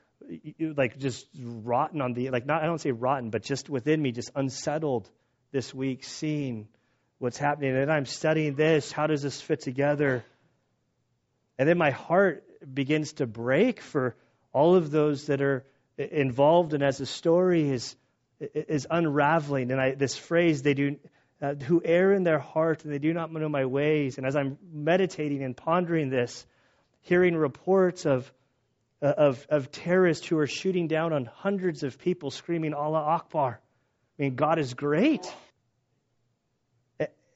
like 0.59 0.97
just 0.97 1.27
rotten 1.37 2.01
on 2.01 2.13
the 2.13 2.31
like 2.31 2.45
not 2.45 2.63
I 2.63 2.65
don't 2.65 2.81
say 2.81 2.91
rotten, 2.91 3.29
but 3.29 3.43
just 3.43 3.69
within 3.69 4.01
me, 4.01 4.11
just 4.11 4.31
unsettled 4.35 5.09
this 5.51 5.73
week, 5.73 6.03
seeing 6.03 6.67
what's 7.19 7.37
happening. 7.37 7.75
And 7.75 7.91
I'm 7.91 8.05
studying 8.05 8.55
this. 8.55 8.91
How 8.91 9.07
does 9.07 9.21
this 9.21 9.39
fit 9.39 9.61
together? 9.61 10.23
And 11.59 11.67
then 11.67 11.77
my 11.77 11.91
heart 11.91 12.43
begins 12.71 13.13
to 13.13 13.27
break 13.27 13.81
for 13.81 14.15
all 14.53 14.75
of 14.75 14.91
those 14.91 15.27
that 15.27 15.41
are 15.41 15.65
involved 15.97 16.73
and 16.73 16.83
as 16.83 16.97
the 16.97 17.05
story 17.05 17.69
is 17.69 17.95
is 18.39 18.87
unraveling 18.89 19.71
and 19.71 19.81
I, 19.81 19.95
this 19.95 20.15
phrase 20.15 20.61
they 20.61 20.73
do 20.73 20.97
uh, 21.41 21.53
who 21.55 21.81
err 21.83 22.13
in 22.13 22.23
their 22.23 22.39
heart 22.39 22.83
and 22.83 22.93
they 22.93 22.99
do 22.99 23.13
not 23.13 23.31
know 23.31 23.49
my 23.49 23.65
ways 23.65 24.17
and 24.17 24.27
as 24.27 24.35
i'm 24.35 24.57
meditating 24.71 25.43
and 25.43 25.55
pondering 25.55 26.09
this 26.09 26.45
hearing 27.01 27.35
reports 27.35 28.05
of 28.05 28.31
uh, 29.01 29.05
of, 29.05 29.47
of 29.49 29.71
terrorists 29.71 30.27
who 30.27 30.37
are 30.39 30.47
shooting 30.47 30.87
down 30.87 31.13
on 31.13 31.25
hundreds 31.25 31.83
of 31.83 31.97
people 31.99 32.31
screaming 32.31 32.73
allah 32.73 33.01
akbar 33.01 33.59
i 34.19 34.21
mean 34.21 34.35
god 34.35 34.59
is 34.59 34.73
great 34.73 35.25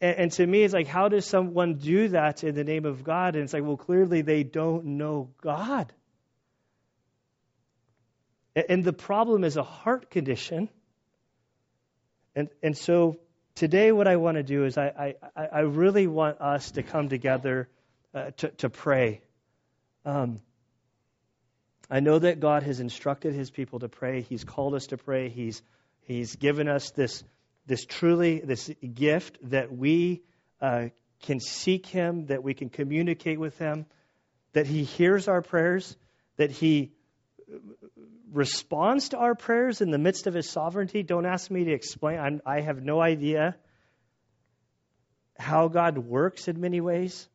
And, 0.02 0.18
and 0.18 0.32
to 0.34 0.46
me, 0.46 0.64
it's 0.64 0.74
like, 0.74 0.88
how 0.88 1.08
does 1.08 1.26
someone 1.26 1.76
do 1.76 2.10
that 2.10 2.44
in 2.44 2.56
the 2.56 2.64
name 2.64 2.86
of 2.86 3.04
God? 3.04 3.36
And 3.36 3.44
it's 3.44 3.54
like, 3.54 3.64
well, 3.64 3.78
clearly 3.78 4.24
they 4.24 4.44
don't 4.44 4.98
know 4.98 5.30
God. 5.42 5.94
And 8.56 8.84
the 8.84 8.94
problem 8.94 9.44
is 9.44 9.56
a 9.56 9.64
heart 9.64 10.10
condition. 10.10 10.70
And, 12.36 12.50
and 12.64 12.78
so 12.78 13.20
today, 13.56 13.92
what 13.92 14.08
I 14.08 14.16
want 14.16 14.38
to 14.38 14.44
do 14.44 14.66
is 14.66 14.78
I, 14.78 15.16
I, 15.36 15.46
I 15.46 15.60
really 15.62 16.08
want 16.08 16.40
us 16.40 16.72
to 16.72 16.84
come 16.84 17.10
together 17.10 17.70
uh, 18.14 18.32
to, 18.38 18.50
to 18.50 18.70
pray. 18.70 19.22
Um, 20.06 20.42
I 21.90 22.00
know 22.00 22.20
that 22.20 22.40
God 22.40 22.64
has 22.64 22.80
instructed 22.80 23.34
his 23.34 23.52
people 23.52 23.80
to 23.80 23.90
pray. 23.90 24.22
He's 24.22 24.46
called 24.46 24.76
us 24.76 24.88
to 24.88 24.98
pray. 24.98 25.30
He's, 25.30 25.62
he's 26.04 26.36
given 26.38 26.70
us 26.70 26.92
this, 26.92 27.24
this 27.66 27.86
truly, 27.86 28.40
this 28.40 28.72
gift 28.94 29.38
that 29.50 29.76
we 29.76 30.22
uh, 30.62 30.88
can 31.24 31.40
seek 31.40 31.86
him, 31.86 32.28
that 32.28 32.44
we 32.44 32.54
can 32.54 32.70
communicate 32.70 33.40
with 33.40 33.58
him, 33.58 33.86
that 34.54 34.68
he 34.68 34.84
hears 34.84 35.28
our 35.28 35.42
prayers, 35.42 35.96
that 36.38 36.52
he 36.52 36.92
responds 38.32 39.10
to 39.10 39.18
our 39.18 39.36
prayers 39.36 39.82
in 39.82 39.92
the 39.92 39.98
midst 39.98 40.28
of 40.28 40.34
his 40.34 40.50
sovereignty. 40.50 41.04
Don't 41.04 41.26
ask 41.26 41.52
me 41.52 41.66
to 41.66 41.72
explain. 41.72 42.20
I'm, 42.20 42.42
i 42.46 42.62
have 42.62 42.82
no 42.82 43.02
idea 43.02 43.56
how 45.38 45.68
God 45.68 45.98
works 45.98 46.48
in 46.48 46.62
many 46.62 46.82
ways. 46.82 47.28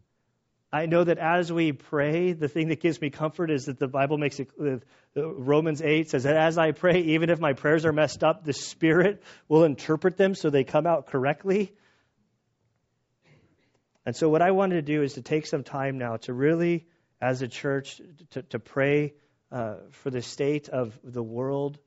I 0.73 0.87
know 0.87 1.05
that 1.05 1.19
as 1.19 1.53
we 1.53 1.73
pray, 1.73 2.33
the 2.33 2.49
thing 2.49 2.69
that 2.69 2.81
gives 2.81 3.01
me 3.01 3.11
comfort 3.11 3.51
is 3.51 3.67
that 3.67 3.79
the 3.79 3.89
Bible 3.89 4.19
makes 4.19 4.41
it, 4.41 4.51
uh, 4.61 4.79
Romans 5.17 5.81
8 5.81 6.11
says 6.11 6.25
that 6.25 6.37
as 6.37 6.59
I 6.59 6.73
pray, 6.73 7.01
even 7.01 7.31
if 7.31 7.39
my 7.39 7.53
prayers 7.53 7.85
are 7.85 7.93
messed 7.93 8.25
up, 8.25 8.45
the 8.45 8.53
Spirit 8.53 9.23
will 9.49 9.65
interpret 9.65 10.17
them 10.17 10.35
so 10.35 10.51
they 10.51 10.65
come 10.65 10.87
out 10.87 11.07
correctly. 11.07 11.73
And 14.05 14.15
so, 14.15 14.29
what 14.29 14.43
I 14.43 14.51
wanted 14.53 14.77
to 14.77 14.83
do 14.83 15.03
is 15.03 15.15
to 15.15 15.23
take 15.23 15.47
some 15.47 15.65
time 15.65 15.99
now 15.99 16.17
to 16.19 16.33
really, 16.33 16.87
as 17.21 17.43
a 17.43 17.49
church, 17.49 18.01
to, 18.31 18.43
to 18.43 18.59
pray 18.59 19.15
uh, 19.53 19.77
for 19.91 20.11
the 20.11 20.23
state 20.23 20.69
of 20.69 20.99
the 21.05 21.23
world, 21.23 21.79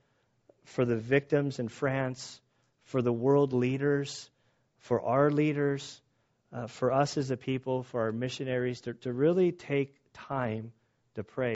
for 0.64 0.86
the 0.86 0.96
victims 0.96 1.60
in 1.60 1.68
France, 1.68 2.40
for 2.84 3.02
the 3.02 3.14
world 3.14 3.54
leaders, 3.54 4.30
for 4.80 5.02
our 5.02 5.30
leaders, 5.30 6.02
uh, 6.52 6.68
for 6.68 6.92
us 6.92 7.18
as 7.18 7.32
a 7.32 7.38
people, 7.38 7.84
for 7.84 8.02
our 8.02 8.12
missionaries, 8.12 8.82
to, 8.82 8.94
to 8.94 9.14
really 9.14 9.52
take 9.52 9.96
time 10.14 10.72
to 11.16 11.24
pray. 11.24 11.56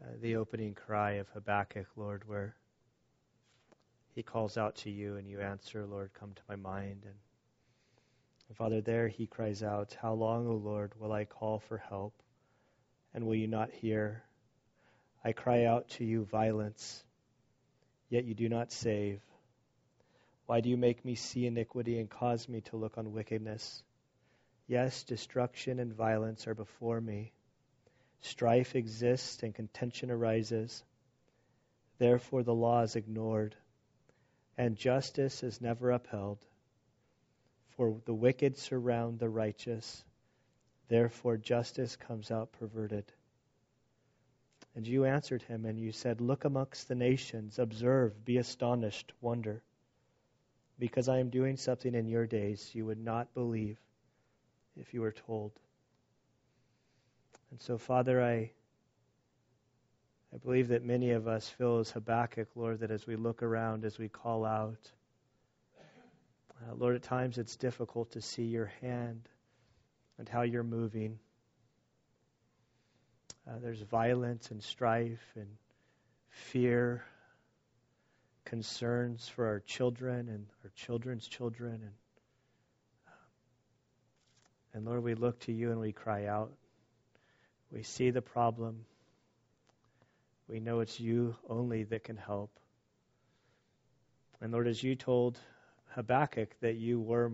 Uh, 0.00 0.06
the 0.20 0.36
opening 0.36 0.74
cry 0.74 1.12
of 1.12 1.28
Habakkuk, 1.30 1.86
Lord, 1.96 2.22
where 2.26 2.54
he 4.14 4.22
calls 4.22 4.58
out 4.58 4.76
to 4.76 4.90
you 4.90 5.16
and 5.16 5.26
you 5.26 5.40
answer, 5.40 5.86
Lord, 5.86 6.10
come 6.18 6.32
to 6.34 6.42
my 6.48 6.56
mind. 6.56 7.02
And, 7.04 7.14
and 8.48 8.56
Father, 8.56 8.80
there 8.80 9.08
he 9.08 9.26
cries 9.26 9.62
out, 9.62 9.96
How 10.00 10.12
long, 10.12 10.46
O 10.46 10.54
Lord, 10.54 10.92
will 10.98 11.12
I 11.12 11.24
call 11.24 11.60
for 11.60 11.78
help? 11.78 12.14
And 13.14 13.26
will 13.26 13.34
you 13.34 13.48
not 13.48 13.70
hear? 13.70 14.22
I 15.24 15.32
cry 15.32 15.64
out 15.64 15.88
to 15.90 16.04
you 16.04 16.24
violence, 16.24 17.04
yet 18.08 18.24
you 18.24 18.34
do 18.34 18.48
not 18.48 18.72
save. 18.72 19.20
Why 20.46 20.60
do 20.60 20.68
you 20.68 20.76
make 20.76 21.04
me 21.04 21.14
see 21.14 21.46
iniquity 21.46 21.98
and 21.98 22.10
cause 22.10 22.48
me 22.48 22.60
to 22.62 22.76
look 22.76 22.98
on 22.98 23.12
wickedness? 23.12 23.82
Yes, 24.66 25.04
destruction 25.04 25.78
and 25.78 25.94
violence 25.94 26.46
are 26.46 26.54
before 26.54 27.00
me. 27.00 27.32
Strife 28.20 28.74
exists 28.76 29.42
and 29.42 29.54
contention 29.54 30.10
arises. 30.10 30.82
Therefore, 31.98 32.42
the 32.42 32.54
law 32.54 32.82
is 32.82 32.96
ignored, 32.96 33.54
and 34.56 34.76
justice 34.76 35.42
is 35.42 35.60
never 35.60 35.90
upheld. 35.90 36.38
For 37.76 37.96
the 38.04 38.14
wicked 38.14 38.58
surround 38.58 39.18
the 39.18 39.28
righteous 39.28 40.04
Therefore, 40.88 41.36
justice 41.36 41.96
comes 41.96 42.30
out 42.30 42.52
perverted. 42.52 43.04
And 44.74 44.86
you 44.86 45.04
answered 45.04 45.42
him, 45.42 45.66
and 45.66 45.78
you 45.78 45.92
said, 45.92 46.20
Look 46.20 46.44
amongst 46.44 46.88
the 46.88 46.94
nations, 46.94 47.58
observe, 47.58 48.24
be 48.24 48.38
astonished, 48.38 49.12
wonder. 49.20 49.62
Because 50.78 51.08
I 51.08 51.18
am 51.18 51.30
doing 51.30 51.56
something 51.56 51.94
in 51.94 52.08
your 52.08 52.26
days 52.26 52.70
you 52.74 52.86
would 52.86 52.98
not 52.98 53.34
believe 53.34 53.78
if 54.80 54.94
you 54.94 55.02
were 55.02 55.12
told. 55.12 55.52
And 57.50 57.60
so, 57.60 57.76
Father, 57.76 58.22
I, 58.22 58.50
I 60.32 60.38
believe 60.42 60.68
that 60.68 60.82
many 60.82 61.10
of 61.10 61.28
us 61.28 61.46
feel 61.48 61.78
as 61.78 61.90
Habakkuk, 61.90 62.48
Lord, 62.56 62.80
that 62.80 62.90
as 62.90 63.06
we 63.06 63.16
look 63.16 63.42
around, 63.42 63.84
as 63.84 63.98
we 63.98 64.08
call 64.08 64.46
out, 64.46 64.90
uh, 65.76 66.74
Lord, 66.74 66.96
at 66.96 67.02
times 67.02 67.36
it's 67.36 67.56
difficult 67.56 68.12
to 68.12 68.22
see 68.22 68.44
your 68.44 68.72
hand 68.80 69.28
and 70.22 70.28
how 70.28 70.42
you're 70.42 70.62
moving. 70.62 71.18
Uh, 73.44 73.54
there's 73.60 73.80
violence 73.80 74.52
and 74.52 74.62
strife 74.62 75.18
and 75.34 75.48
fear, 76.30 77.02
concerns 78.44 79.26
for 79.26 79.48
our 79.48 79.58
children 79.58 80.28
and 80.28 80.46
our 80.62 80.70
children's 80.76 81.26
children. 81.26 81.72
And, 81.72 81.92
uh, 83.08 83.10
and 84.74 84.84
Lord, 84.84 85.02
we 85.02 85.14
look 85.14 85.40
to 85.40 85.52
you 85.52 85.72
and 85.72 85.80
we 85.80 85.90
cry 85.90 86.26
out. 86.26 86.52
We 87.72 87.82
see 87.82 88.10
the 88.10 88.22
problem. 88.22 88.84
We 90.46 90.60
know 90.60 90.78
it's 90.78 91.00
you 91.00 91.34
only 91.48 91.82
that 91.82 92.04
can 92.04 92.16
help. 92.16 92.52
And 94.40 94.52
Lord, 94.52 94.68
as 94.68 94.84
you 94.84 94.94
told 94.94 95.36
Habakkuk 95.96 96.54
that 96.60 96.76
you 96.76 97.00
were 97.00 97.32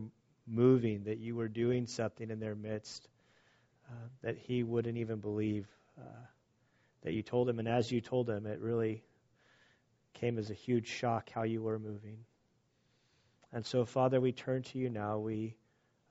moving, 0.50 1.04
that 1.04 1.18
you 1.18 1.34
were 1.34 1.48
doing 1.48 1.86
something 1.86 2.30
in 2.30 2.40
their 2.40 2.54
midst 2.54 3.08
uh, 3.90 4.08
that 4.22 4.36
he 4.36 4.62
wouldn't 4.62 4.98
even 4.98 5.18
believe 5.18 5.66
uh, 5.98 6.26
that 7.02 7.12
you 7.12 7.22
told 7.22 7.48
him. 7.48 7.58
And 7.58 7.68
as 7.68 7.90
you 7.90 8.00
told 8.00 8.28
him, 8.28 8.46
it 8.46 8.60
really 8.60 9.02
came 10.14 10.38
as 10.38 10.50
a 10.50 10.54
huge 10.54 10.88
shock 10.88 11.30
how 11.30 11.44
you 11.44 11.62
were 11.62 11.78
moving. 11.78 12.18
And 13.52 13.64
so, 13.64 13.84
Father, 13.84 14.20
we 14.20 14.32
turn 14.32 14.62
to 14.62 14.78
you 14.78 14.90
now. 14.90 15.18
We, 15.18 15.54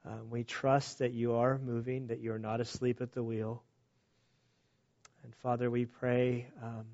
uh, 0.05 0.23
we 0.29 0.43
trust 0.43 0.99
that 0.99 1.13
you 1.13 1.35
are 1.35 1.59
moving, 1.59 2.07
that 2.07 2.19
you 2.19 2.31
are 2.33 2.39
not 2.39 2.61
asleep 2.61 3.01
at 3.01 3.13
the 3.13 3.23
wheel. 3.23 3.61
And 5.23 5.35
Father, 5.35 5.69
we 5.69 5.85
pray 5.85 6.47
um, 6.63 6.85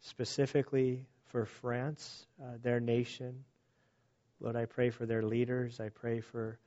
specifically 0.00 1.06
for 1.28 1.46
France, 1.46 2.26
uh, 2.42 2.56
their 2.62 2.80
nation. 2.80 3.44
Lord, 4.42 4.56
I 4.56 4.64
pray 4.64 4.90
for 4.90 5.06
their 5.06 5.22
leaders. 5.22 5.78
I 5.78 5.88
pray 5.88 6.20
for 6.20 6.58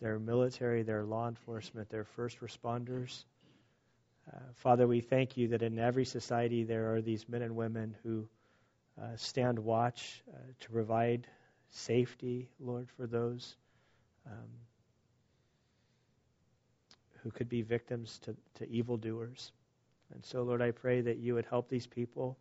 their 0.00 0.20
military, 0.20 0.84
their 0.84 1.02
law 1.02 1.26
enforcement, 1.26 1.90
their 1.90 2.04
first 2.04 2.40
responders. 2.40 3.24
Uh, 4.32 4.38
Father, 4.54 4.86
we 4.86 5.00
thank 5.00 5.36
you 5.36 5.48
that 5.48 5.60
in 5.60 5.80
every 5.80 6.04
society 6.04 6.62
there 6.62 6.94
are 6.94 7.02
these 7.02 7.28
men 7.28 7.42
and 7.42 7.56
women 7.56 7.96
who 8.04 8.28
uh, 9.02 9.16
stand 9.16 9.58
watch 9.58 10.22
uh, 10.32 10.36
to 10.60 10.70
provide 10.70 11.26
safety, 11.70 12.48
Lord, 12.60 12.88
for 12.96 13.08
those 13.08 13.56
um, 14.26 14.48
who 17.24 17.32
could 17.32 17.48
be 17.48 17.62
victims 17.62 18.20
to, 18.20 18.36
to 18.60 18.70
evildoers. 18.70 19.50
And 20.12 20.24
so, 20.24 20.44
Lord, 20.44 20.62
I 20.62 20.70
pray 20.70 21.00
that 21.00 21.16
you 21.16 21.34
would 21.34 21.46
help 21.46 21.68
these 21.68 21.88
people 21.88 22.38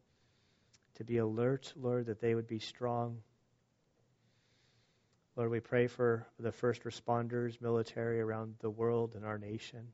to 0.98 1.04
be 1.04 1.18
alert, 1.18 1.74
Lord, 1.76 2.06
that 2.06 2.22
they 2.22 2.36
would 2.36 2.48
be 2.48 2.60
strong 2.60 3.18
Lord, 5.36 5.50
we 5.50 5.60
pray 5.60 5.88
for 5.88 6.28
the 6.40 6.52
first 6.52 6.84
responders, 6.84 7.60
military 7.60 8.22
around 8.22 8.56
the 8.60 8.70
world 8.70 9.16
and 9.16 9.26
our 9.26 9.40
nation. 9.40 9.88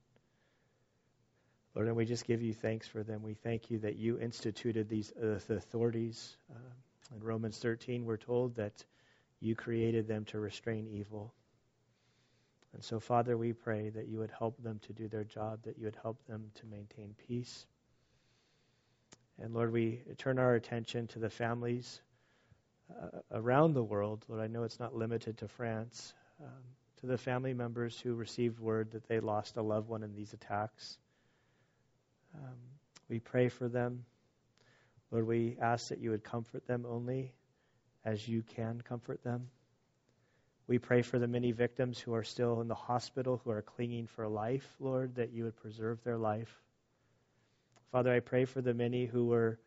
Lord, 1.76 1.88
and 1.88 1.96
we 1.96 2.06
just 2.06 2.26
give 2.26 2.42
you 2.42 2.54
thanks 2.54 2.88
for 2.88 3.04
them. 3.04 3.24
We 3.24 3.36
thank 3.36 3.72
you 3.72 3.80
that 3.80 3.96
you 3.96 4.20
instituted 4.20 4.90
these 4.90 5.14
uh, 5.22 5.40
authorities. 5.50 6.36
Uh, 6.52 7.16
in 7.16 7.24
Romans 7.24 7.58
13, 7.58 8.04
we're 8.04 8.18
told 8.18 8.56
that 8.56 8.84
you 9.40 9.56
created 9.56 10.08
them 10.08 10.26
to 10.26 10.40
restrain 10.40 10.88
evil. 10.88 11.34
And 12.74 12.84
so, 12.84 13.00
Father, 13.00 13.38
we 13.38 13.54
pray 13.54 13.90
that 13.90 14.10
you 14.10 14.20
would 14.20 14.32
help 14.38 14.62
them 14.62 14.80
to 14.88 14.94
do 14.94 15.08
their 15.08 15.24
job, 15.24 15.64
that 15.64 15.78
you 15.78 15.86
would 15.86 15.98
help 16.02 16.18
them 16.28 16.52
to 16.56 16.66
maintain 16.66 17.16
peace. 17.28 17.66
And 19.42 19.54
Lord, 19.54 19.72
we 19.72 20.02
turn 20.18 20.38
our 20.38 20.56
attention 20.56 21.08
to 21.08 21.20
the 21.20 21.30
families 21.30 22.02
uh, 22.90 23.20
around 23.32 23.74
the 23.74 23.84
world, 23.84 24.26
Lord, 24.28 24.42
I 24.42 24.48
know 24.48 24.64
it's 24.64 24.80
not 24.80 24.96
limited 24.96 25.38
to 25.40 25.48
France, 25.48 26.14
um, 26.42 26.64
to 27.02 27.08
the 27.08 27.18
family 27.18 27.54
members 27.54 28.00
who 28.00 28.14
received 28.16 28.60
word 28.60 28.92
that 28.92 29.08
they 29.08 29.20
lost 29.20 29.58
a 29.58 29.62
loved 29.62 29.90
one 29.90 30.04
in 30.04 30.16
these 30.16 30.34
attacks. 30.34 30.98
Um, 32.36 32.58
we 33.10 33.20
pray 33.20 33.50
for 33.50 33.68
them. 33.68 34.06
Lord, 35.12 35.26
we 35.26 35.58
ask 35.62 35.90
that 35.90 36.00
you 36.00 36.12
would 36.12 36.24
comfort 36.24 36.68
them 36.68 36.86
only 36.88 37.34
as 38.06 38.28
you 38.28 38.44
can 38.56 38.82
comfort 38.82 39.24
them. 39.24 39.50
We 40.68 40.78
pray 40.78 41.02
for 41.02 41.18
the 41.18 41.28
many 41.28 41.52
victims 41.52 42.00
who 42.00 42.14
are 42.14 42.24
still 42.24 42.62
in 42.62 42.68
the 42.68 42.76
hospital, 42.76 43.42
who 43.44 43.50
are 43.50 43.64
clinging 43.64 44.08
for 44.08 44.28
life, 44.28 44.68
Lord, 44.80 45.16
that 45.16 45.32
you 45.32 45.46
would 45.46 45.58
preserve 45.58 46.04
their 46.04 46.18
life. 46.18 46.62
Father, 47.92 48.14
I 48.14 48.20
pray 48.20 48.46
for 48.46 48.62
the 48.62 48.74
many 48.74 49.06
who 49.06 49.26
were 49.26 49.60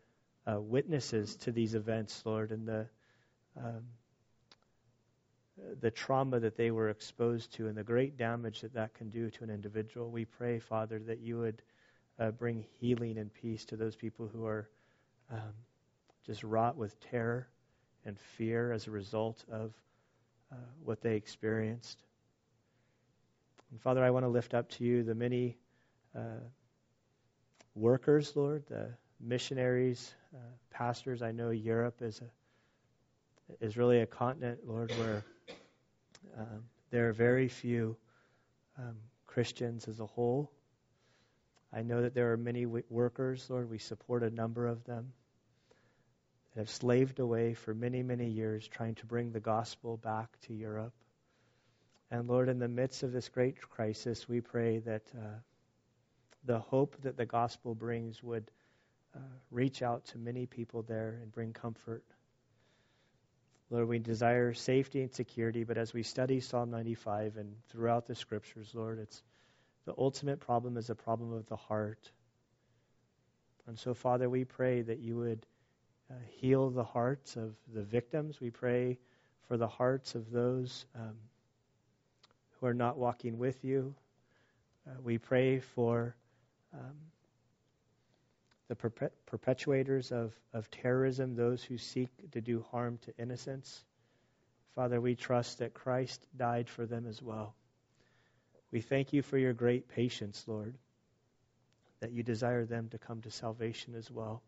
uh, 0.46 0.60
witnesses 0.60 1.34
to 1.36 1.50
these 1.50 1.74
events, 1.74 2.22
Lord, 2.24 2.52
and 2.52 2.66
the 2.66 2.86
um, 3.56 3.82
the 5.80 5.90
trauma 5.90 6.40
that 6.40 6.56
they 6.56 6.70
were 6.70 6.88
exposed 6.88 7.52
to 7.54 7.68
and 7.68 7.76
the 7.76 7.82
great 7.82 8.16
damage 8.16 8.60
that 8.60 8.74
that 8.74 8.94
can 8.94 9.10
do 9.10 9.30
to 9.30 9.44
an 9.44 9.50
individual. 9.50 10.10
We 10.10 10.24
pray, 10.24 10.58
Father, 10.58 10.98
that 11.06 11.20
you 11.20 11.38
would 11.38 11.62
uh, 12.18 12.30
bring 12.30 12.64
healing 12.80 13.18
and 13.18 13.32
peace 13.32 13.64
to 13.66 13.76
those 13.76 13.96
people 13.96 14.28
who 14.32 14.46
are 14.46 14.68
um, 15.30 15.52
just 16.26 16.42
wrought 16.42 16.76
with 16.76 16.98
terror 17.00 17.48
and 18.04 18.18
fear 18.18 18.72
as 18.72 18.86
a 18.86 18.90
result 18.90 19.44
of 19.50 19.72
uh, 20.50 20.56
what 20.84 21.00
they 21.00 21.16
experienced. 21.16 22.02
And 23.70 23.80
Father, 23.80 24.04
I 24.04 24.10
want 24.10 24.24
to 24.24 24.28
lift 24.28 24.54
up 24.54 24.68
to 24.70 24.84
you 24.84 25.02
the 25.02 25.14
many 25.14 25.56
uh, 26.16 26.40
workers, 27.74 28.36
Lord, 28.36 28.64
the 28.68 28.90
missionaries, 29.20 30.14
uh, 30.34 30.38
pastors. 30.70 31.22
I 31.22 31.32
know 31.32 31.50
Europe 31.50 32.02
is 32.02 32.20
a 32.20 32.30
is 33.60 33.76
really 33.76 34.00
a 34.00 34.06
continent, 34.06 34.60
Lord, 34.66 34.90
where 34.98 35.24
um, 36.38 36.64
there 36.90 37.08
are 37.08 37.12
very 37.12 37.48
few 37.48 37.96
um, 38.78 38.96
Christians 39.26 39.88
as 39.88 40.00
a 40.00 40.06
whole. 40.06 40.50
I 41.72 41.82
know 41.82 42.02
that 42.02 42.14
there 42.14 42.32
are 42.32 42.36
many 42.36 42.64
w- 42.64 42.84
workers, 42.90 43.48
Lord. 43.48 43.70
We 43.70 43.78
support 43.78 44.22
a 44.22 44.30
number 44.30 44.66
of 44.66 44.84
them 44.84 45.12
that 46.54 46.60
have 46.60 46.70
slaved 46.70 47.18
away 47.18 47.54
for 47.54 47.74
many, 47.74 48.02
many 48.02 48.28
years 48.28 48.68
trying 48.68 48.94
to 48.96 49.06
bring 49.06 49.32
the 49.32 49.40
gospel 49.40 49.96
back 49.96 50.38
to 50.42 50.54
Europe. 50.54 50.92
And 52.10 52.28
Lord, 52.28 52.50
in 52.50 52.58
the 52.58 52.68
midst 52.68 53.02
of 53.02 53.12
this 53.12 53.30
great 53.30 53.58
crisis, 53.70 54.28
we 54.28 54.42
pray 54.42 54.80
that 54.80 55.02
uh, 55.16 55.38
the 56.44 56.58
hope 56.58 56.96
that 57.02 57.16
the 57.16 57.24
gospel 57.24 57.74
brings 57.74 58.22
would 58.22 58.50
uh, 59.14 59.18
reach 59.50 59.82
out 59.82 60.04
to 60.06 60.18
many 60.18 60.44
people 60.44 60.82
there 60.82 61.18
and 61.22 61.32
bring 61.32 61.52
comfort. 61.52 62.04
Lord, 63.72 63.88
we 63.88 63.98
desire 63.98 64.52
safety 64.52 65.00
and 65.00 65.10
security, 65.10 65.64
but 65.64 65.78
as 65.78 65.94
we 65.94 66.02
study 66.02 66.40
Psalm 66.40 66.70
95 66.70 67.38
and 67.38 67.54
throughout 67.70 68.04
the 68.04 68.14
scriptures, 68.14 68.72
Lord, 68.74 68.98
it's 68.98 69.22
the 69.86 69.94
ultimate 69.96 70.40
problem 70.40 70.76
is 70.76 70.90
a 70.90 70.94
problem 70.94 71.32
of 71.32 71.46
the 71.46 71.56
heart. 71.56 72.10
And 73.66 73.78
so, 73.78 73.94
Father, 73.94 74.28
we 74.28 74.44
pray 74.44 74.82
that 74.82 74.98
you 74.98 75.16
would 75.16 75.46
uh, 76.10 76.14
heal 76.28 76.68
the 76.68 76.84
hearts 76.84 77.36
of 77.36 77.54
the 77.74 77.82
victims. 77.82 78.42
We 78.42 78.50
pray 78.50 78.98
for 79.48 79.56
the 79.56 79.68
hearts 79.68 80.14
of 80.14 80.30
those 80.30 80.84
um, 80.94 81.16
who 82.60 82.66
are 82.66 82.74
not 82.74 82.98
walking 82.98 83.38
with 83.38 83.64
you. 83.64 83.94
Uh, 84.86 85.00
we 85.02 85.16
pray 85.16 85.60
for 85.60 86.14
um, 86.74 86.96
the 88.72 89.10
perpetuators 89.26 90.12
of, 90.12 90.32
of 90.54 90.70
terrorism, 90.70 91.36
those 91.36 91.62
who 91.62 91.76
seek 91.76 92.08
to 92.30 92.40
do 92.40 92.64
harm 92.70 92.98
to 93.02 93.12
innocents. 93.22 93.84
Father, 94.74 94.98
we 94.98 95.14
trust 95.14 95.58
that 95.58 95.74
Christ 95.74 96.26
died 96.38 96.70
for 96.70 96.86
them 96.86 97.06
as 97.06 97.20
well. 97.20 97.54
We 98.70 98.80
thank 98.80 99.12
you 99.12 99.20
for 99.20 99.36
your 99.36 99.52
great 99.52 99.88
patience, 99.88 100.44
Lord, 100.46 100.74
that 102.00 102.12
you 102.12 102.22
desire 102.22 102.64
them 102.64 102.88
to 102.92 102.98
come 102.98 103.20
to 103.22 103.30
salvation 103.30 103.94
as 103.94 104.10
well. 104.10 104.42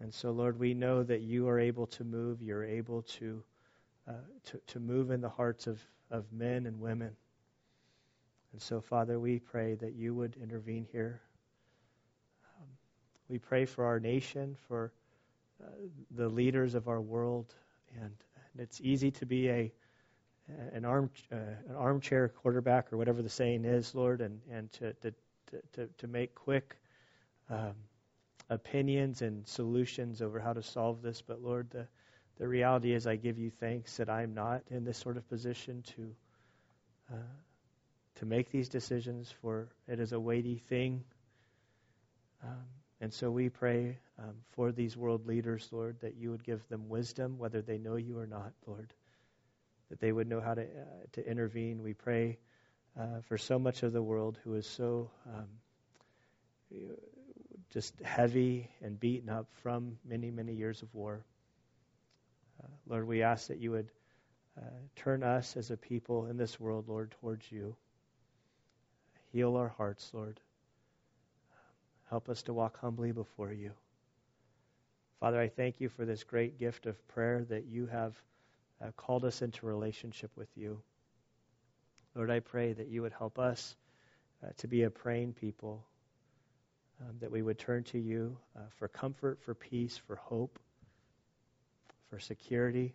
And 0.00 0.12
so, 0.12 0.30
Lord, 0.30 0.58
we 0.58 0.72
know 0.72 1.02
that 1.02 1.20
you 1.20 1.48
are 1.48 1.60
able 1.60 1.88
to 1.88 2.04
move. 2.04 2.40
You're 2.40 2.64
able 2.64 3.02
to, 3.02 3.42
uh, 4.08 4.12
to, 4.46 4.60
to 4.68 4.80
move 4.80 5.10
in 5.10 5.20
the 5.20 5.28
hearts 5.28 5.66
of, 5.66 5.78
of 6.10 6.24
men 6.32 6.64
and 6.64 6.80
women. 6.80 7.14
And 8.52 8.62
so, 8.62 8.80
Father, 8.80 9.20
we 9.20 9.40
pray 9.40 9.74
that 9.74 9.92
you 9.92 10.14
would 10.14 10.36
intervene 10.42 10.86
here. 10.90 11.20
We 13.32 13.38
pray 13.38 13.64
for 13.64 13.86
our 13.86 13.98
nation, 13.98 14.58
for 14.68 14.92
uh, 15.58 15.66
the 16.10 16.28
leaders 16.28 16.74
of 16.74 16.86
our 16.86 17.00
world, 17.00 17.54
and, 17.94 18.12
and, 18.52 18.60
it's 18.60 18.78
easy 18.82 19.10
to 19.10 19.24
be 19.24 19.48
a 19.48 19.72
an 20.74 20.84
arm 20.84 21.08
uh, 21.32 21.36
an 21.66 21.74
armchair 21.74 22.28
quarterback 22.28 22.92
or 22.92 22.98
whatever 22.98 23.22
the 23.22 23.30
saying 23.30 23.64
is, 23.64 23.94
Lord, 23.94 24.20
and 24.20 24.38
and 24.50 24.70
to 24.72 24.92
to 24.92 25.14
to, 25.72 25.88
to 25.96 26.06
make 26.06 26.34
quick 26.34 26.76
um, 27.48 27.72
opinions 28.50 29.22
and 29.22 29.48
solutions 29.48 30.20
over 30.20 30.38
how 30.38 30.52
to 30.52 30.62
solve 30.62 31.00
this. 31.00 31.22
But 31.22 31.40
Lord, 31.40 31.70
the 31.70 31.88
the 32.38 32.46
reality 32.46 32.92
is, 32.92 33.06
I 33.06 33.16
give 33.16 33.38
you 33.38 33.48
thanks 33.48 33.96
that 33.96 34.10
I'm 34.10 34.34
not 34.34 34.60
in 34.70 34.84
this 34.84 34.98
sort 34.98 35.16
of 35.16 35.26
position 35.30 35.82
to 35.96 36.14
uh, 37.14 37.36
to 38.16 38.26
make 38.26 38.50
these 38.50 38.68
decisions. 38.68 39.32
For 39.40 39.70
it 39.88 40.00
is 40.00 40.12
a 40.12 40.20
weighty 40.20 40.58
thing. 40.58 41.02
Um, 42.44 42.81
and 43.02 43.12
so 43.12 43.32
we 43.32 43.48
pray 43.48 43.98
um, 44.16 44.36
for 44.52 44.70
these 44.70 44.96
world 44.96 45.26
leaders, 45.26 45.68
Lord, 45.72 45.96
that 46.02 46.14
you 46.14 46.30
would 46.30 46.44
give 46.44 46.66
them 46.68 46.88
wisdom, 46.88 47.36
whether 47.36 47.60
they 47.60 47.76
know 47.76 47.96
you 47.96 48.16
or 48.16 48.28
not, 48.28 48.52
Lord, 48.64 48.94
that 49.90 49.98
they 49.98 50.12
would 50.12 50.28
know 50.28 50.40
how 50.40 50.54
to, 50.54 50.62
uh, 50.62 50.66
to 51.14 51.28
intervene. 51.28 51.82
We 51.82 51.94
pray 51.94 52.38
uh, 52.96 53.22
for 53.26 53.36
so 53.36 53.58
much 53.58 53.82
of 53.82 53.92
the 53.92 54.00
world 54.00 54.38
who 54.44 54.54
is 54.54 54.68
so 54.68 55.10
um, 55.26 55.48
just 57.70 57.92
heavy 58.02 58.70
and 58.80 59.00
beaten 59.00 59.28
up 59.28 59.48
from 59.64 59.98
many, 60.04 60.30
many 60.30 60.52
years 60.52 60.80
of 60.80 60.94
war. 60.94 61.24
Uh, 62.62 62.68
Lord, 62.86 63.08
we 63.08 63.24
ask 63.24 63.48
that 63.48 63.58
you 63.58 63.72
would 63.72 63.90
uh, 64.56 64.70
turn 64.94 65.24
us 65.24 65.56
as 65.56 65.72
a 65.72 65.76
people 65.76 66.26
in 66.26 66.36
this 66.36 66.60
world, 66.60 66.84
Lord, 66.86 67.12
towards 67.20 67.50
you. 67.50 67.74
Heal 69.32 69.56
our 69.56 69.70
hearts, 69.76 70.08
Lord. 70.12 70.38
Help 72.12 72.28
us 72.28 72.42
to 72.42 72.52
walk 72.52 72.78
humbly 72.78 73.10
before 73.10 73.54
you. 73.54 73.72
Father, 75.18 75.40
I 75.40 75.48
thank 75.48 75.80
you 75.80 75.88
for 75.88 76.04
this 76.04 76.24
great 76.24 76.58
gift 76.58 76.84
of 76.84 77.08
prayer 77.08 77.42
that 77.48 77.64
you 77.64 77.86
have 77.86 78.14
uh, 78.82 78.90
called 78.98 79.24
us 79.24 79.40
into 79.40 79.64
relationship 79.64 80.30
with 80.36 80.50
you. 80.54 80.78
Lord, 82.14 82.30
I 82.30 82.40
pray 82.40 82.74
that 82.74 82.88
you 82.88 83.00
would 83.00 83.14
help 83.14 83.38
us 83.38 83.74
uh, 84.44 84.50
to 84.58 84.68
be 84.68 84.82
a 84.82 84.90
praying 84.90 85.32
people, 85.32 85.86
um, 87.00 87.16
that 87.22 87.30
we 87.30 87.40
would 87.40 87.58
turn 87.58 87.82
to 87.84 87.98
you 87.98 88.36
uh, 88.58 88.60
for 88.76 88.88
comfort, 88.88 89.40
for 89.40 89.54
peace, 89.54 89.96
for 89.96 90.16
hope, 90.16 90.58
for 92.10 92.18
security. 92.18 92.92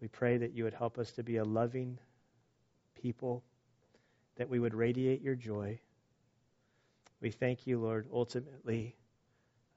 We 0.00 0.08
pray 0.08 0.38
that 0.38 0.52
you 0.52 0.64
would 0.64 0.74
help 0.74 0.98
us 0.98 1.12
to 1.12 1.22
be 1.22 1.36
a 1.36 1.44
loving 1.44 2.00
people, 3.00 3.44
that 4.34 4.48
we 4.48 4.58
would 4.58 4.74
radiate 4.74 5.22
your 5.22 5.36
joy. 5.36 5.78
We 7.20 7.30
thank 7.30 7.66
you, 7.66 7.80
Lord, 7.80 8.06
ultimately 8.12 8.94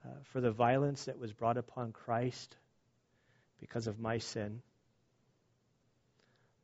uh, 0.05 0.09
for 0.23 0.41
the 0.41 0.51
violence 0.51 1.05
that 1.05 1.19
was 1.19 1.33
brought 1.33 1.57
upon 1.57 1.91
Christ 1.91 2.55
because 3.59 3.87
of 3.87 3.99
my 3.99 4.17
sin. 4.17 4.61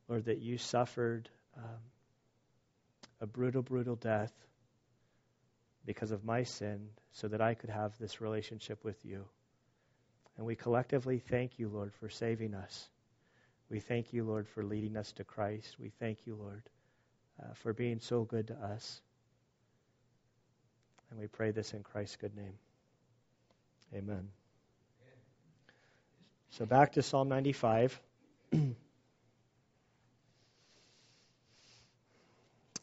Lord, 0.08 0.26
that 0.26 0.40
you 0.40 0.58
suffered 0.58 1.30
um, 1.58 1.82
a 3.22 3.26
brutal, 3.26 3.62
brutal 3.62 3.96
death 3.96 4.34
because 5.86 6.12
of 6.12 6.24
my 6.24 6.44
sin 6.44 6.90
so 7.12 7.28
that 7.28 7.42
I 7.42 7.54
could 7.54 7.70
have 7.70 7.98
this 7.98 8.22
relationship 8.22 8.84
with 8.84 9.04
you. 9.06 9.26
And 10.38 10.46
we 10.46 10.56
collectively 10.56 11.20
thank 11.20 11.60
you, 11.60 11.70
Lord, 11.70 11.94
for 11.94 12.10
saving 12.10 12.54
us. 12.54 12.90
We 13.70 13.80
thank 13.80 14.14
you, 14.14 14.24
Lord, 14.24 14.48
for 14.48 14.64
leading 14.64 14.98
us 14.98 15.12
to 15.14 15.24
Christ. 15.24 15.78
We 15.80 15.90
thank 15.90 16.28
you, 16.28 16.36
Lord, 16.36 16.64
uh, 17.42 17.54
for 17.56 17.74
being 17.74 18.00
so 18.00 18.24
good 18.24 18.48
to 18.48 18.54
us. 18.56 19.02
And 21.16 21.22
we 21.22 21.28
pray 21.28 21.52
this 21.52 21.74
in 21.74 21.82
Christ's 21.82 22.18
good 22.18 22.36
name. 22.36 22.56
Amen. 23.94 24.28
So 26.50 26.66
back 26.66 26.92
to 26.94 27.02
Psalm 27.02 27.30
95. 27.30 27.98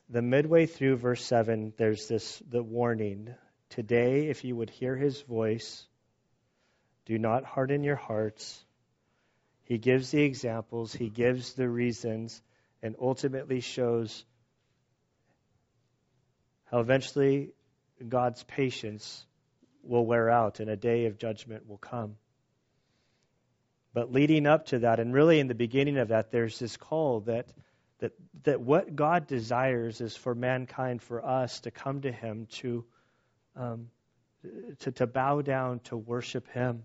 the 0.09 0.23
midway 0.23 0.65
through 0.65 0.97
verse 0.97 1.23
7, 1.23 1.75
there's 1.77 2.09
this 2.09 2.43
the 2.49 2.63
warning. 2.63 3.35
Today, 3.69 4.29
if 4.29 4.45
you 4.45 4.57
would 4.57 4.71
hear 4.71 4.97
his 4.97 5.21
voice, 5.21 5.87
do 7.05 7.19
not 7.19 7.45
harden 7.45 7.85
your 7.85 7.97
hearts. 7.97 8.65
He 9.65 9.77
gives 9.77 10.11
the 10.11 10.23
examples, 10.23 10.95
he 10.95 11.11
gives 11.11 11.53
the 11.53 11.69
reasons, 11.69 12.41
and 12.83 12.97
ultimately 12.99 13.61
shows 13.61 14.25
how 16.65 16.81
eventually 16.81 17.53
God's 18.09 18.43
patience 18.45 19.27
will 19.83 20.07
wear 20.07 20.31
out 20.31 20.61
and 20.61 20.71
a 20.71 20.77
day 20.77 21.07
of 21.07 21.19
judgment 21.19 21.69
will 21.69 21.79
come. 21.79 22.17
But 23.95 24.13
leading 24.13 24.47
up 24.47 24.67
to 24.67 24.81
that, 24.81 25.01
and 25.01 25.13
really 25.13 25.39
in 25.39 25.49
the 25.49 25.55
beginning 25.55 25.99
of 25.99 26.09
that, 26.09 26.31
there's 26.31 26.59
this 26.59 26.77
call 26.77 27.21
that, 27.21 27.53
that, 27.99 28.13
that 28.45 28.61
what 28.61 28.97
God 28.97 29.27
desires 29.27 30.01
is 30.01 30.17
for 30.17 30.35
mankind, 30.35 31.03
for 31.03 31.25
us 31.25 31.61
to 31.61 31.71
come 31.71 32.01
to 32.03 32.13
Him, 32.13 32.47
to, 32.61 32.85
um, 33.55 33.91
to, 34.81 34.93
to 34.93 35.07
bow 35.07 35.43
down, 35.43 35.81
to 35.85 35.97
worship 35.97 36.49
Him. 36.53 36.85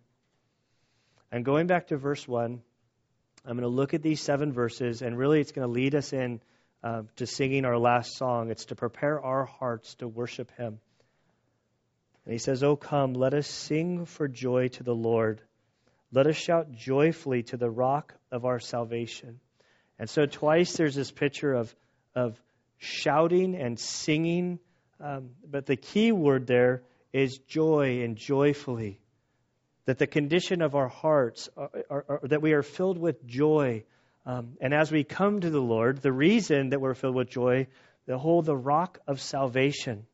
And 1.31 1.45
going 1.45 1.67
back 1.67 1.87
to 1.87 1.97
verse 1.97 2.27
1, 2.27 2.61
I'm 3.45 3.57
going 3.57 3.61
to 3.61 3.73
look 3.73 3.93
at 3.93 4.01
these 4.01 4.21
seven 4.21 4.51
verses, 4.51 5.01
and 5.01 5.17
really 5.17 5.39
it's 5.39 5.53
going 5.53 5.67
to 5.67 5.73
lead 5.73 5.95
us 5.95 6.11
in 6.11 6.41
uh, 6.83 7.03
to 7.15 7.25
singing 7.25 7.63
our 7.63 7.77
last 7.77 8.17
song. 8.17 8.51
It's 8.51 8.65
to 8.65 8.75
prepare 8.75 9.21
our 9.21 9.45
hearts 9.45 9.95
to 9.95 10.07
worship 10.09 10.51
Him. 10.57 10.79
And 12.27 12.33
he 12.33 12.39
says, 12.39 12.61
Oh, 12.61 12.75
come, 12.75 13.13
let 13.13 13.33
us 13.33 13.47
sing 13.47 14.03
for 14.03 14.27
joy 14.27 14.67
to 14.67 14.83
the 14.83 14.93
Lord. 14.93 15.39
Let 16.11 16.27
us 16.27 16.35
shout 16.35 16.73
joyfully 16.73 17.43
to 17.43 17.55
the 17.55 17.69
rock 17.69 18.13
of 18.33 18.43
our 18.43 18.59
salvation. 18.59 19.39
And 19.97 20.09
so, 20.09 20.25
twice 20.25 20.75
there's 20.75 20.93
this 20.93 21.09
picture 21.09 21.53
of, 21.53 21.73
of 22.15 22.37
shouting 22.79 23.55
and 23.55 23.79
singing. 23.79 24.59
Um, 24.99 25.29
but 25.49 25.67
the 25.67 25.77
key 25.77 26.11
word 26.11 26.47
there 26.47 26.83
is 27.13 27.37
joy 27.37 28.01
and 28.03 28.17
joyfully. 28.17 28.99
That 29.85 29.97
the 29.97 30.05
condition 30.05 30.61
of 30.61 30.75
our 30.75 30.89
hearts, 30.89 31.47
are, 31.55 31.69
are, 31.89 32.05
are, 32.09 32.19
that 32.23 32.41
we 32.41 32.51
are 32.51 32.61
filled 32.61 32.97
with 32.97 33.25
joy. 33.25 33.85
Um, 34.25 34.57
and 34.59 34.73
as 34.73 34.91
we 34.91 35.05
come 35.05 35.39
to 35.39 35.49
the 35.49 35.61
Lord, 35.61 36.01
the 36.01 36.11
reason 36.11 36.71
that 36.71 36.81
we're 36.81 36.93
filled 36.93 37.15
with 37.15 37.29
joy, 37.29 37.67
the 38.05 38.17
whole, 38.17 38.41
the 38.41 38.57
rock 38.57 38.99
of 39.07 39.21
salvation. 39.21 40.05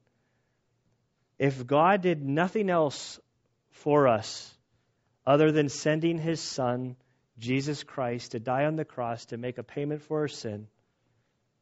If 1.39 1.65
God 1.65 2.01
did 2.01 2.23
nothing 2.23 2.69
else 2.69 3.19
for 3.71 4.07
us 4.07 4.53
other 5.25 5.51
than 5.51 5.69
sending 5.69 6.17
his 6.17 6.39
Son, 6.39 6.95
Jesus 7.39 7.83
Christ, 7.83 8.31
to 8.31 8.39
die 8.39 8.65
on 8.65 8.75
the 8.75 8.85
cross 8.85 9.25
to 9.25 9.37
make 9.37 9.57
a 9.57 9.63
payment 9.63 10.01
for 10.03 10.21
our 10.21 10.27
sin, 10.27 10.67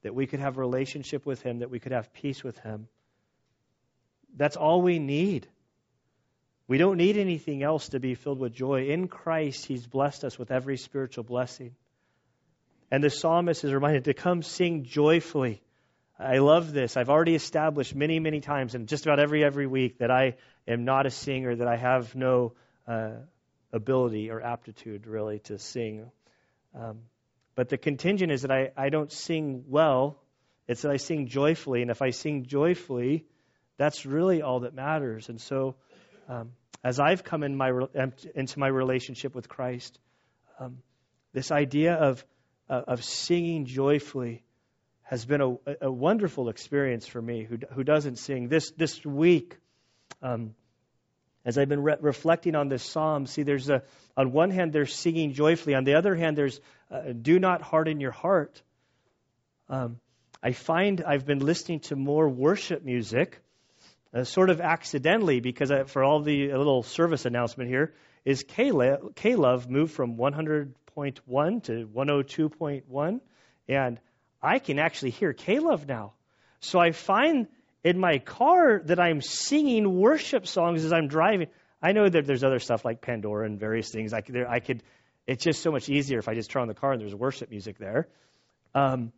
that 0.03 0.15
we 0.15 0.27
could 0.27 0.39
have 0.39 0.57
a 0.57 0.61
relationship 0.61 1.25
with 1.25 1.41
him, 1.41 1.59
that 1.59 1.69
we 1.69 1.79
could 1.79 1.91
have 1.91 2.13
peace 2.13 2.43
with 2.43 2.57
him, 2.59 2.87
that's 4.35 4.57
all 4.57 4.81
we 4.81 4.99
need. 4.99 5.47
We 6.67 6.77
don't 6.77 6.97
need 6.97 7.17
anything 7.17 7.63
else 7.63 7.89
to 7.89 7.99
be 7.99 8.15
filled 8.15 8.39
with 8.39 8.53
joy. 8.53 8.87
In 8.87 9.07
Christ, 9.07 9.65
He's 9.65 9.85
blessed 9.85 10.23
us 10.23 10.39
with 10.39 10.51
every 10.51 10.77
spiritual 10.77 11.23
blessing. 11.23 11.75
And 12.89 13.03
the 13.03 13.09
psalmist 13.09 13.63
is 13.63 13.73
reminded 13.73 14.05
to 14.05 14.13
come 14.13 14.41
sing 14.41 14.85
joyfully. 14.85 15.61
I 16.21 16.37
love 16.37 16.71
this. 16.71 16.97
I've 16.97 17.09
already 17.09 17.33
established 17.33 17.95
many, 17.95 18.19
many 18.19 18.41
times, 18.41 18.75
and 18.75 18.87
just 18.87 19.05
about 19.05 19.19
every 19.19 19.43
every 19.43 19.65
week, 19.65 19.97
that 19.99 20.11
I 20.11 20.35
am 20.67 20.85
not 20.85 21.05
a 21.07 21.09
singer, 21.09 21.55
that 21.55 21.67
I 21.67 21.77
have 21.77 22.15
no 22.15 22.53
uh, 22.87 23.13
ability 23.73 24.29
or 24.29 24.39
aptitude 24.41 25.07
really 25.07 25.39
to 25.39 25.57
sing. 25.57 26.11
Um, 26.75 26.99
but 27.55 27.69
the 27.69 27.77
contingent 27.77 28.31
is 28.31 28.43
that 28.43 28.51
I, 28.51 28.71
I 28.77 28.89
don't 28.89 29.11
sing 29.11 29.65
well. 29.67 30.21
It's 30.67 30.83
that 30.83 30.91
I 30.91 30.97
sing 30.97 31.27
joyfully, 31.27 31.81
and 31.81 31.89
if 31.89 32.01
I 32.01 32.11
sing 32.11 32.45
joyfully, 32.45 33.25
that's 33.77 34.05
really 34.05 34.43
all 34.43 34.61
that 34.61 34.75
matters. 34.75 35.27
And 35.27 35.41
so, 35.41 35.75
um, 36.29 36.51
as 36.83 36.99
I've 36.99 37.23
come 37.23 37.43
in 37.43 37.55
my, 37.55 37.71
into 38.35 38.59
my 38.59 38.67
relationship 38.67 39.33
with 39.33 39.49
Christ, 39.49 39.97
um, 40.59 40.77
this 41.33 41.51
idea 41.51 41.95
of, 41.95 42.23
uh, 42.69 42.81
of 42.87 43.03
singing 43.03 43.65
joyfully 43.65 44.43
has 45.11 45.25
been 45.25 45.41
a, 45.41 45.57
a, 45.81 45.91
wonderful 45.91 46.47
experience 46.47 47.05
for 47.05 47.21
me 47.21 47.43
who, 47.43 47.57
who 47.73 47.83
doesn't 47.83 48.15
sing. 48.15 48.47
This, 48.47 48.71
this 48.71 49.05
week, 49.05 49.57
um, 50.21 50.55
as 51.43 51.57
I've 51.57 51.67
been 51.67 51.83
re- 51.83 51.97
reflecting 51.99 52.55
on 52.55 52.69
this 52.69 52.81
psalm, 52.81 53.27
see, 53.27 53.43
there's 53.43 53.69
a, 53.69 53.83
on 54.15 54.31
one 54.31 54.51
hand, 54.51 54.71
there's 54.71 54.95
singing 54.95 55.33
joyfully. 55.33 55.75
On 55.75 55.83
the 55.83 55.95
other 55.95 56.15
hand, 56.15 56.37
there's 56.37 56.61
uh, 56.89 57.11
do 57.11 57.39
not 57.39 57.61
harden 57.61 57.99
your 57.99 58.11
heart. 58.11 58.61
Um, 59.67 59.99
I 60.41 60.53
find 60.53 61.03
I've 61.05 61.25
been 61.25 61.39
listening 61.39 61.81
to 61.81 61.97
more 61.97 62.29
worship 62.29 62.85
music 62.85 63.41
uh, 64.13 64.23
sort 64.23 64.49
of 64.49 64.61
accidentally, 64.61 65.41
because 65.41 65.71
I, 65.71 65.83
for 65.83 66.05
all 66.05 66.21
the 66.21 66.53
little 66.53 66.83
service 66.83 67.25
announcement 67.25 67.69
here, 67.69 67.93
is 68.23 68.45
K-Love 68.47 69.69
moved 69.69 69.91
from 69.91 70.15
100.1 70.15 71.63
to 71.65 71.87
102.1, 71.93 73.19
and 73.67 73.99
I 74.41 74.59
can 74.59 74.79
actually 74.79 75.11
hear 75.11 75.33
K-Love 75.33 75.87
now. 75.87 76.13
So 76.59 76.79
I 76.79 76.91
find 76.91 77.47
in 77.83 77.99
my 77.99 78.19
car 78.19 78.81
that 78.85 78.99
I'm 78.99 79.21
singing 79.21 79.99
worship 79.99 80.47
songs 80.47 80.85
as 80.85 80.93
I'm 80.93 81.07
driving. 81.07 81.47
I 81.81 81.93
know 81.93 82.07
that 82.07 82.25
there's 82.25 82.43
other 82.43 82.59
stuff 82.59 82.85
like 82.85 83.01
Pandora 83.01 83.45
and 83.45 83.59
various 83.59 83.91
things. 83.91 84.13
I 84.13 84.21
could, 84.21 84.35
there, 84.35 84.49
I 84.49 84.59
could 84.59 84.83
it's 85.27 85.43
just 85.43 85.61
so 85.61 85.71
much 85.71 85.89
easier 85.89 86.19
if 86.19 86.27
I 86.27 86.35
just 86.35 86.49
turn 86.49 86.63
on 86.63 86.67
the 86.67 86.73
car 86.73 86.91
and 86.91 87.01
there's 87.01 87.15
worship 87.15 87.49
music 87.49 87.77
there. 87.77 88.07
Um, 88.73 89.11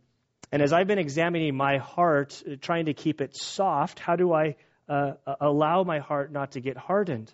and 0.52 0.62
as 0.62 0.72
I've 0.72 0.86
been 0.86 0.98
examining 0.98 1.56
my 1.56 1.78
heart, 1.78 2.42
uh, 2.46 2.56
trying 2.60 2.86
to 2.86 2.94
keep 2.94 3.20
it 3.20 3.36
soft, 3.36 3.98
how 3.98 4.16
do 4.16 4.32
I 4.32 4.56
uh, 4.88 5.12
allow 5.40 5.82
my 5.82 6.00
heart 6.00 6.30
not 6.30 6.52
to 6.52 6.60
get 6.60 6.76
hardened. 6.76 7.32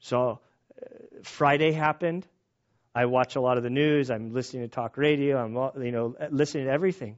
So 0.00 0.40
uh, 0.80 0.86
Friday 1.22 1.72
happened. 1.72 2.26
I 2.98 3.06
watch 3.06 3.36
a 3.36 3.40
lot 3.40 3.58
of 3.58 3.62
the 3.62 3.70
news. 3.70 4.10
I'm 4.10 4.34
listening 4.34 4.62
to 4.64 4.68
talk 4.68 4.96
radio. 4.96 5.38
I'm 5.38 5.84
you 5.84 5.92
know 5.92 6.16
listening 6.32 6.64
to 6.64 6.72
everything. 6.72 7.16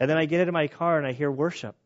And 0.00 0.10
then 0.10 0.16
I 0.16 0.24
get 0.24 0.40
into 0.40 0.50
my 0.50 0.66
car 0.66 0.98
and 0.98 1.06
I 1.06 1.12
hear 1.12 1.30
worship. 1.30 1.76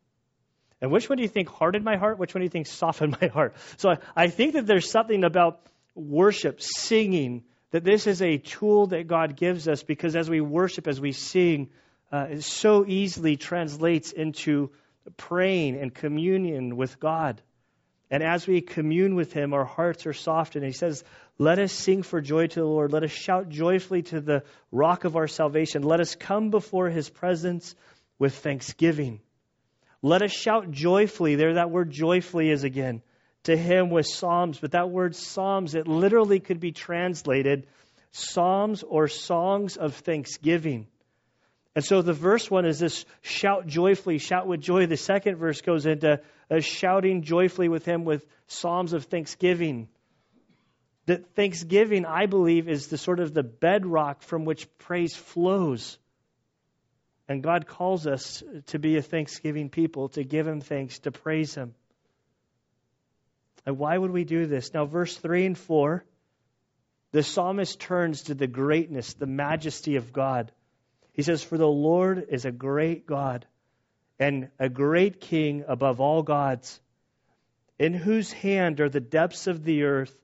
And 0.81 0.91
which 0.91 1.07
one 1.07 1.17
do 1.17 1.21
you 1.21 1.29
think 1.29 1.47
hardened 1.47 1.85
my 1.85 1.97
heart? 1.97 2.17
Which 2.17 2.33
one 2.33 2.39
do 2.39 2.45
you 2.45 2.49
think 2.49 2.65
softened 2.65 3.15
my 3.21 3.27
heart? 3.27 3.53
So 3.77 3.91
I, 3.91 3.97
I 4.15 4.27
think 4.29 4.53
that 4.53 4.65
there's 4.65 4.89
something 4.89 5.23
about 5.23 5.61
worship, 5.93 6.59
singing, 6.59 7.43
that 7.69 7.83
this 7.83 8.07
is 8.07 8.19
a 8.19 8.39
tool 8.39 8.87
that 8.87 9.05
God 9.05 9.35
gives 9.35 9.67
us 9.67 9.83
because 9.83 10.15
as 10.15 10.27
we 10.27 10.41
worship, 10.41 10.87
as 10.87 10.99
we 10.99 11.11
sing, 11.11 11.69
uh, 12.11 12.29
it 12.31 12.43
so 12.43 12.83
easily 12.87 13.37
translates 13.37 14.11
into 14.11 14.71
praying 15.17 15.79
and 15.79 15.93
communion 15.93 16.77
with 16.77 16.99
God. 16.99 17.43
And 18.09 18.23
as 18.23 18.47
we 18.47 18.61
commune 18.61 19.13
with 19.13 19.33
Him, 19.33 19.53
our 19.53 19.65
hearts 19.65 20.07
are 20.07 20.13
softened. 20.13 20.65
He 20.65 20.71
says, 20.71 21.03
Let 21.41 21.57
us 21.57 21.71
sing 21.71 22.03
for 22.03 22.19
joy 22.19 22.47
to 22.47 22.59
the 22.59 22.65
Lord. 22.65 22.91
Let 22.91 23.03
us 23.03 23.11
shout 23.11 23.47
joyfully 23.47 24.01
to 24.03 24.19
the 24.19 24.43
rock 24.73 25.05
of 25.05 25.15
our 25.15 25.27
salvation. 25.27 25.83
Let 25.83 26.01
us 26.01 26.13
come 26.13 26.49
before 26.49 26.89
His 26.89 27.09
presence 27.09 27.75
with 28.19 28.35
thanksgiving. 28.35 29.21
Let 30.01 30.21
us 30.21 30.33
shout 30.33 30.69
joyfully. 30.69 31.35
There, 31.35 31.53
that 31.53 31.71
word 31.71 31.91
joyfully 31.91 32.49
is 32.49 32.65
again. 32.65 33.01
To 33.43 33.55
Him 33.55 33.89
with 33.89 34.05
psalms. 34.05 34.59
But 34.59 34.71
that 34.71 34.89
word 34.89 35.15
psalms, 35.15 35.75
it 35.75 35.87
literally 35.87 36.41
could 36.41 36.59
be 36.59 36.73
translated 36.73 37.67
psalms 38.11 38.83
or 38.83 39.07
songs 39.07 39.77
of 39.77 39.95
thanksgiving. 39.95 40.87
And 41.73 41.85
so 41.85 42.01
the 42.01 42.11
verse 42.11 42.51
one 42.51 42.65
is 42.65 42.79
this 42.79 43.05
shout 43.21 43.65
joyfully, 43.65 44.17
shout 44.17 44.45
with 44.45 44.59
joy. 44.59 44.87
The 44.87 44.97
second 44.97 45.37
verse 45.37 45.61
goes 45.61 45.85
into 45.85 46.19
a 46.49 46.59
shouting 46.59 47.21
joyfully 47.21 47.69
with 47.69 47.85
him 47.85 48.03
with 48.03 48.25
psalms 48.47 48.91
of 48.91 49.05
thanksgiving. 49.05 49.87
That 51.09 51.33
thanksgiving, 51.33 52.05
I 52.05 52.27
believe, 52.27 52.69
is 52.69 52.85
the 52.85 52.97
sort 52.99 53.19
of 53.19 53.33
the 53.33 53.41
bedrock 53.41 54.21
from 54.21 54.45
which 54.45 54.67
praise 54.77 55.15
flows. 55.15 55.97
And 57.27 57.41
God 57.41 57.65
calls 57.65 58.05
us 58.05 58.43
to 58.67 58.77
be 58.77 58.95
a 58.95 59.01
thanksgiving 59.01 59.69
people, 59.69 60.09
to 60.09 60.23
give 60.23 60.45
him 60.45 60.61
thanks, 60.61 60.99
to 60.99 61.11
praise 61.11 61.55
him. 61.55 61.73
And 63.65 63.79
why 63.79 63.97
would 63.97 64.11
we 64.11 64.23
do 64.23 64.45
this? 64.45 64.71
Now, 64.71 64.85
verse 64.85 65.17
3 65.17 65.47
and 65.47 65.57
4, 65.57 66.05
the 67.11 67.23
psalmist 67.23 67.79
turns 67.79 68.25
to 68.25 68.35
the 68.35 68.45
greatness, 68.45 69.15
the 69.15 69.25
majesty 69.25 69.95
of 69.95 70.13
God. 70.13 70.51
He 71.13 71.23
says, 71.23 71.43
For 71.43 71.57
the 71.57 71.65
Lord 71.65 72.27
is 72.29 72.45
a 72.45 72.51
great 72.51 73.07
God 73.07 73.47
and 74.19 74.49
a 74.59 74.69
great 74.69 75.21
king 75.21 75.63
above 75.67 76.01
all 76.01 76.21
gods, 76.21 76.79
in 77.79 77.95
whose 77.95 78.31
hand 78.31 78.79
are 78.79 78.89
the 78.89 78.99
depths 78.99 79.47
of 79.47 79.63
the 79.63 79.85
earth, 79.85 80.15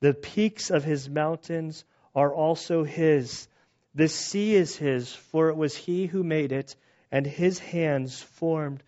the 0.00 0.14
peaks 0.14 0.70
of 0.70 0.84
his 0.84 1.08
mountains 1.08 1.84
are 2.14 2.32
also 2.32 2.84
his. 2.84 3.48
The 3.94 4.08
sea 4.08 4.54
is 4.54 4.76
his, 4.76 5.12
for 5.12 5.48
it 5.48 5.56
was 5.56 5.74
he 5.74 6.06
who 6.06 6.22
made 6.22 6.52
it, 6.52 6.76
and 7.10 7.26
his 7.26 7.58
hands 7.58 8.20
formed 8.20 8.82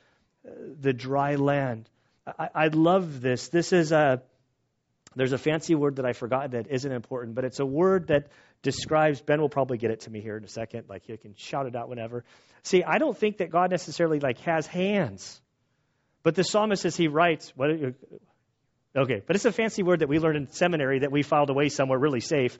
uh, 0.46 0.50
the 0.80 0.92
dry 0.92 1.36
land. 1.36 1.88
I, 2.26 2.48
I 2.54 2.66
love 2.68 3.20
this. 3.20 3.48
This 3.48 3.72
is 3.72 3.92
a 3.92 4.22
there's 5.16 5.32
a 5.32 5.38
fancy 5.38 5.74
word 5.74 5.96
that 5.96 6.06
I 6.06 6.12
forgot 6.12 6.52
that 6.52 6.68
isn't 6.70 6.92
important, 6.92 7.34
but 7.34 7.44
it's 7.44 7.58
a 7.58 7.66
word 7.66 8.08
that 8.08 8.28
describes, 8.62 9.20
Ben 9.20 9.40
will 9.40 9.48
probably 9.48 9.76
get 9.76 9.90
it 9.90 10.00
to 10.00 10.10
me 10.10 10.20
here 10.20 10.36
in 10.36 10.44
a 10.44 10.48
second, 10.48 10.84
like 10.88 11.04
he 11.04 11.16
can 11.16 11.34
shout 11.36 11.66
it 11.66 11.74
out 11.74 11.88
whenever. 11.88 12.24
See, 12.62 12.84
I 12.84 12.98
don't 12.98 13.16
think 13.16 13.38
that 13.38 13.50
God 13.50 13.70
necessarily 13.70 14.20
like 14.20 14.38
has 14.40 14.66
hands. 14.66 15.40
But 16.22 16.36
the 16.36 16.44
psalmist 16.44 16.84
as 16.84 16.96
he 16.96 17.08
writes, 17.08 17.52
what 17.56 17.70
okay, 18.96 19.22
but 19.26 19.36
it's 19.36 19.44
a 19.44 19.52
fancy 19.52 19.82
word 19.82 20.00
that 20.00 20.08
we 20.08 20.18
learned 20.18 20.36
in 20.36 20.50
seminary 20.50 21.00
that 21.00 21.12
we 21.12 21.22
filed 21.22 21.50
away 21.50 21.68
somewhere 21.68 21.98
really 21.98 22.20
safe. 22.20 22.58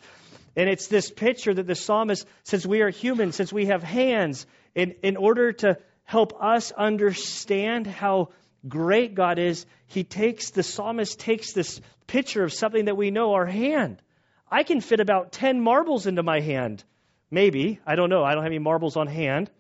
And 0.57 0.69
it's 0.69 0.89
this 0.89 1.11
picture 1.11 1.55
that 1.55 1.67
the 1.67 1.75
psalmist, 1.75 2.27
since 2.43 2.67
we 2.67 2.83
are 2.83 2.91
human, 2.91 3.33
since 3.33 3.53
we 3.53 3.67
have 3.67 3.83
hands, 3.83 4.47
in, 4.75 4.95
in 5.03 5.17
order 5.17 5.53
to 5.53 5.79
help 6.05 6.43
us 6.43 6.73
understand 6.73 7.87
how 7.87 8.31
great 8.67 9.15
God 9.15 9.39
is, 9.39 9.65
he 9.87 10.05
takes, 10.05 10.51
the 10.51 10.63
psalmist 10.63 11.21
takes 11.21 11.53
this 11.53 11.81
picture 12.07 12.43
of 12.43 12.53
something 12.53 12.87
that 12.87 12.97
we 12.97 13.11
know, 13.11 13.35
our 13.35 13.47
hand. 13.47 14.03
I 14.51 14.65
can 14.65 14.81
fit 14.81 15.01
about 15.01 15.33
10 15.33 15.61
marbles 15.61 16.07
into 16.07 16.23
my 16.23 16.41
hand. 16.41 16.83
Maybe. 17.31 17.79
I 17.87 17.95
don't 17.95 18.11
know. 18.11 18.25
I 18.25 18.35
don't 18.35 18.43
have 18.43 18.51
any 18.51 18.59
marbles 18.59 18.97
on 18.97 19.07
hand. 19.07 19.51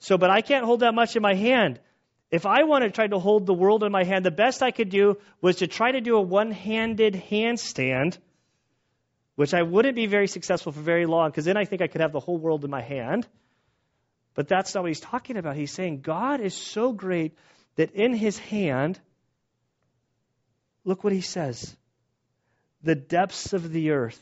So, 0.00 0.18
but 0.18 0.30
I 0.30 0.40
can't 0.40 0.64
hold 0.64 0.80
that 0.80 0.94
much 0.94 1.14
in 1.14 1.22
my 1.22 1.34
hand. 1.34 1.80
If 2.30 2.44
I 2.44 2.64
want 2.64 2.84
to 2.84 2.90
try 2.90 3.06
to 3.06 3.18
hold 3.18 3.46
the 3.46 3.54
world 3.54 3.84
in 3.84 3.92
my 3.92 4.04
hand, 4.04 4.24
the 4.24 4.30
best 4.30 4.62
I 4.62 4.72
could 4.72 4.88
do 4.88 5.18
was 5.40 5.56
to 5.56 5.66
try 5.66 5.92
to 5.92 6.00
do 6.00 6.16
a 6.16 6.20
one 6.20 6.50
handed 6.50 7.14
handstand, 7.14 8.18
which 9.36 9.54
I 9.54 9.62
wouldn't 9.62 9.94
be 9.94 10.06
very 10.06 10.26
successful 10.26 10.72
for 10.72 10.80
very 10.80 11.06
long 11.06 11.30
because 11.30 11.44
then 11.44 11.56
I 11.56 11.64
think 11.64 11.82
I 11.82 11.86
could 11.86 12.00
have 12.00 12.12
the 12.12 12.20
whole 12.20 12.38
world 12.38 12.64
in 12.64 12.70
my 12.70 12.82
hand. 12.82 13.26
But 14.34 14.48
that's 14.48 14.74
not 14.74 14.82
what 14.82 14.88
he's 14.88 15.00
talking 15.00 15.36
about. 15.36 15.56
He's 15.56 15.72
saying 15.72 16.00
God 16.00 16.40
is 16.40 16.54
so 16.54 16.92
great 16.92 17.36
that 17.76 17.92
in 17.92 18.12
his 18.12 18.38
hand, 18.38 19.00
look 20.84 21.04
what 21.04 21.12
he 21.12 21.20
says 21.20 21.76
the 22.82 22.94
depths 22.94 23.52
of 23.52 23.72
the 23.72 23.90
earth. 23.90 24.20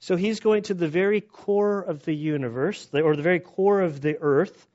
So 0.00 0.16
he's 0.16 0.40
going 0.40 0.64
to 0.64 0.74
the 0.74 0.88
very 0.88 1.20
core 1.20 1.80
of 1.80 2.04
the 2.04 2.14
universe, 2.14 2.88
or 2.92 3.14
the 3.14 3.22
very 3.22 3.40
core 3.40 3.80
of 3.80 4.00
the 4.00 4.18
earth. 4.20 4.66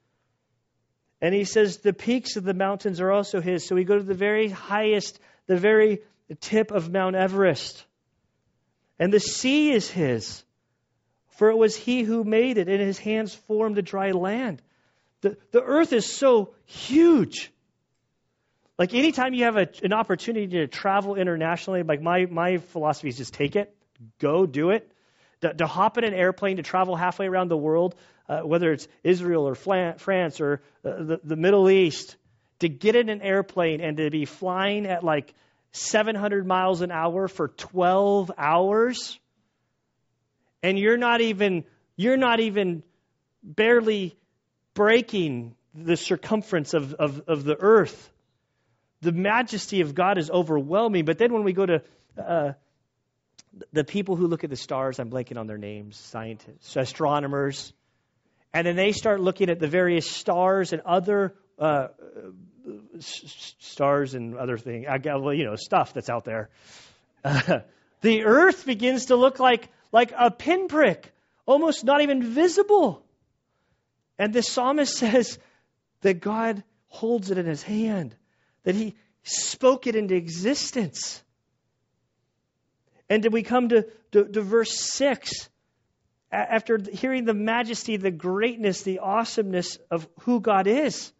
And 1.21 1.33
he 1.33 1.45
says 1.45 1.77
the 1.77 1.93
peaks 1.93 2.35
of 2.35 2.43
the 2.43 2.53
mountains 2.53 3.01
are 3.01 3.11
also 3.11 3.41
his. 3.41 3.65
So 3.65 3.75
we 3.75 3.83
go 3.83 3.97
to 3.97 4.03
the 4.03 4.13
very 4.13 4.49
highest, 4.49 5.19
the 5.47 5.57
very 5.57 6.01
tip 6.39 6.71
of 6.71 6.91
Mount 6.91 7.15
Everest. 7.15 7.83
And 8.99 9.11
the 9.11 9.19
sea 9.19 9.71
is 9.71 9.89
his. 9.89 10.43
For 11.37 11.49
it 11.49 11.57
was 11.57 11.75
he 11.75 12.03
who 12.03 12.23
made 12.23 12.57
it, 12.57 12.67
and 12.67 12.81
his 12.81 12.97
hands 12.97 13.33
formed 13.33 13.75
the 13.75 13.83
dry 13.83 14.11
land. 14.11 14.61
The, 15.21 15.37
the 15.51 15.61
earth 15.61 15.93
is 15.93 16.05
so 16.05 16.53
huge. 16.65 17.51
Like 18.77 18.93
anytime 18.93 19.33
you 19.33 19.45
have 19.45 19.57
a, 19.57 19.67
an 19.83 19.93
opportunity 19.93 20.47
to 20.47 20.67
travel 20.67 21.15
internationally, 21.15 21.83
like 21.83 22.01
my, 22.01 22.25
my 22.25 22.57
philosophy 22.57 23.09
is 23.09 23.17
just 23.17 23.33
take 23.33 23.55
it, 23.55 23.75
go 24.19 24.45
do 24.45 24.69
it. 24.69 24.91
To, 25.41 25.53
to 25.53 25.67
hop 25.67 25.97
in 25.97 26.03
an 26.03 26.13
airplane 26.13 26.57
to 26.57 26.63
travel 26.63 26.95
halfway 26.95 27.27
around 27.27 27.49
the 27.49 27.57
world, 27.57 27.95
uh, 28.27 28.41
whether 28.41 28.71
it's 28.71 28.87
Israel 29.03 29.47
or 29.47 29.55
France 29.55 30.41
or 30.41 30.61
uh, 30.83 31.03
the, 31.03 31.19
the 31.23 31.35
Middle 31.35 31.69
East, 31.69 32.15
to 32.59 32.69
get 32.69 32.95
in 32.95 33.09
an 33.09 33.21
airplane 33.21 33.81
and 33.81 33.97
to 33.97 34.09
be 34.09 34.25
flying 34.25 34.87
at 34.87 35.03
like 35.03 35.33
700 35.71 36.45
miles 36.47 36.81
an 36.81 36.91
hour 36.91 37.27
for 37.27 37.49
12 37.49 38.31
hours, 38.37 39.19
and 40.63 40.79
you're 40.79 40.97
not 40.97 41.21
even 41.21 41.65
you're 41.95 42.17
not 42.17 42.39
even 42.39 42.83
barely 43.43 44.15
breaking 44.73 45.55
the 45.73 45.97
circumference 45.97 46.73
of, 46.73 46.93
of, 46.93 47.21
of 47.27 47.43
the 47.43 47.57
earth. 47.59 48.11
The 49.01 49.11
majesty 49.11 49.81
of 49.81 49.95
God 49.95 50.17
is 50.17 50.29
overwhelming. 50.29 51.05
But 51.05 51.17
then 51.17 51.33
when 51.33 51.43
we 51.43 51.53
go 51.53 51.65
to 51.65 51.81
uh, 52.17 52.53
the 53.73 53.83
people 53.83 54.15
who 54.15 54.27
look 54.27 54.43
at 54.43 54.49
the 54.49 54.55
stars, 54.55 54.99
I'm 54.99 55.09
blanking 55.09 55.37
on 55.37 55.47
their 55.47 55.57
names, 55.57 55.97
scientists, 55.97 56.75
astronomers, 56.75 57.73
and 58.53 58.65
then 58.65 58.75
they 58.75 58.91
start 58.91 59.19
looking 59.19 59.49
at 59.49 59.59
the 59.59 59.67
various 59.67 60.09
stars 60.09 60.73
and 60.73 60.81
other 60.81 61.35
uh, 61.59 61.87
stars 62.99 64.13
and 64.13 64.35
other 64.35 64.57
things, 64.57 64.87
well, 65.05 65.33
you 65.33 65.45
know, 65.45 65.55
stuff 65.55 65.93
that's 65.93 66.09
out 66.09 66.25
there. 66.25 66.49
Uh, 67.23 67.59
the 68.01 68.23
earth 68.23 68.65
begins 68.65 69.07
to 69.07 69.15
look 69.15 69.39
like 69.39 69.69
like 69.91 70.11
a 70.17 70.31
pinprick, 70.31 71.13
almost 71.45 71.83
not 71.83 72.01
even 72.01 72.21
visible. 72.23 73.03
And 74.19 74.33
the 74.33 74.41
psalmist 74.41 74.95
says 74.97 75.39
that 76.01 76.19
God 76.19 76.63
holds 76.87 77.31
it 77.31 77.37
in 77.37 77.45
his 77.45 77.63
hand, 77.63 78.15
that 78.63 78.75
he 78.75 78.95
spoke 79.23 79.87
it 79.87 79.95
into 79.95 80.15
existence. 80.15 81.21
And 83.09 83.23
then 83.23 83.31
we 83.31 83.43
come 83.43 83.69
to, 83.69 83.87
to, 84.11 84.25
to 84.25 84.41
verse 84.41 84.77
6. 84.77 85.49
After 86.31 86.77
hearing 86.91 87.23
the 87.23 87.33
majesty, 87.33 87.95
the 87.95 88.11
greatness, 88.11 88.81
the 88.81 88.99
awesomeness 88.99 89.77
of 89.89 90.07
who 90.21 90.41
God 90.41 90.67
is, 90.67 91.11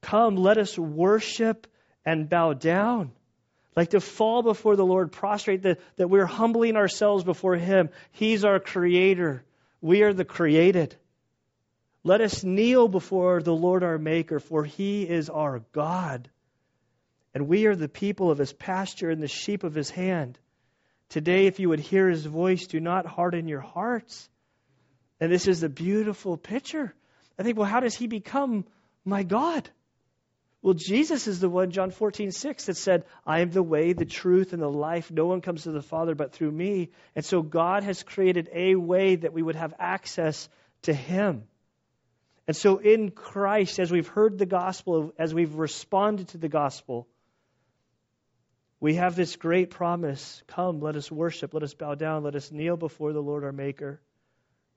come, 0.00 0.36
let 0.36 0.56
us 0.56 0.78
worship 0.78 1.66
and 2.04 2.28
bow 2.28 2.54
down. 2.54 3.12
Like 3.74 3.90
to 3.90 4.00
fall 4.00 4.42
before 4.42 4.74
the 4.74 4.86
Lord, 4.86 5.12
prostrate, 5.12 5.62
that, 5.62 5.80
that 5.96 6.08
we're 6.08 6.24
humbling 6.24 6.76
ourselves 6.76 7.24
before 7.24 7.56
Him. 7.56 7.90
He's 8.12 8.42
our 8.42 8.58
Creator. 8.58 9.44
We 9.82 10.02
are 10.02 10.14
the 10.14 10.24
created. 10.24 10.96
Let 12.02 12.22
us 12.22 12.42
kneel 12.42 12.88
before 12.88 13.42
the 13.42 13.54
Lord 13.54 13.82
our 13.82 13.98
Maker, 13.98 14.40
for 14.40 14.64
He 14.64 15.02
is 15.02 15.28
our 15.28 15.62
God. 15.72 16.30
And 17.34 17.48
we 17.48 17.66
are 17.66 17.76
the 17.76 17.88
people 17.88 18.30
of 18.30 18.38
His 18.38 18.54
pasture 18.54 19.10
and 19.10 19.22
the 19.22 19.28
sheep 19.28 19.62
of 19.62 19.74
His 19.74 19.90
hand. 19.90 20.38
Today, 21.08 21.46
if 21.46 21.60
you 21.60 21.68
would 21.68 21.80
hear 21.80 22.08
His 22.08 22.24
voice, 22.24 22.66
do 22.66 22.80
not 22.80 23.06
harden 23.06 23.48
your 23.48 23.60
hearts. 23.60 24.28
And 25.20 25.32
this 25.32 25.48
is 25.48 25.62
a 25.62 25.68
beautiful 25.68 26.36
picture. 26.36 26.94
I 27.38 27.42
think, 27.42 27.56
well, 27.56 27.68
how 27.68 27.80
does 27.80 27.94
He 27.94 28.06
become 28.06 28.64
my 29.04 29.22
God? 29.22 29.68
Well, 30.62 30.74
Jesus 30.74 31.28
is 31.28 31.38
the 31.38 31.48
one, 31.48 31.70
John 31.70 31.92
14, 31.92 32.32
6, 32.32 32.64
that 32.64 32.76
said, 32.76 33.04
I 33.24 33.40
am 33.40 33.50
the 33.52 33.62
way, 33.62 33.92
the 33.92 34.04
truth, 34.04 34.52
and 34.52 34.60
the 34.60 34.68
life. 34.68 35.12
No 35.12 35.26
one 35.26 35.40
comes 35.40 35.62
to 35.62 35.70
the 35.70 35.80
Father 35.80 36.16
but 36.16 36.32
through 36.32 36.50
me. 36.50 36.90
And 37.14 37.24
so 37.24 37.40
God 37.40 37.84
has 37.84 38.02
created 38.02 38.48
a 38.52 38.74
way 38.74 39.14
that 39.14 39.32
we 39.32 39.42
would 39.42 39.54
have 39.54 39.74
access 39.78 40.48
to 40.82 40.92
Him. 40.92 41.44
And 42.48 42.56
so 42.56 42.78
in 42.78 43.10
Christ, 43.10 43.78
as 43.78 43.92
we've 43.92 44.08
heard 44.08 44.38
the 44.38 44.46
gospel, 44.46 45.12
as 45.18 45.32
we've 45.32 45.54
responded 45.54 46.28
to 46.28 46.38
the 46.38 46.48
gospel, 46.48 47.06
we 48.86 48.94
have 48.94 49.16
this 49.16 49.34
great 49.34 49.70
promise 49.70 50.44
Come, 50.46 50.80
let 50.80 50.94
us 50.94 51.10
worship, 51.10 51.52
let 51.52 51.64
us 51.64 51.74
bow 51.74 51.96
down, 51.96 52.22
let 52.22 52.36
us 52.36 52.52
kneel 52.52 52.76
before 52.76 53.12
the 53.12 53.20
Lord 53.20 53.42
our 53.42 53.50
Maker, 53.50 54.00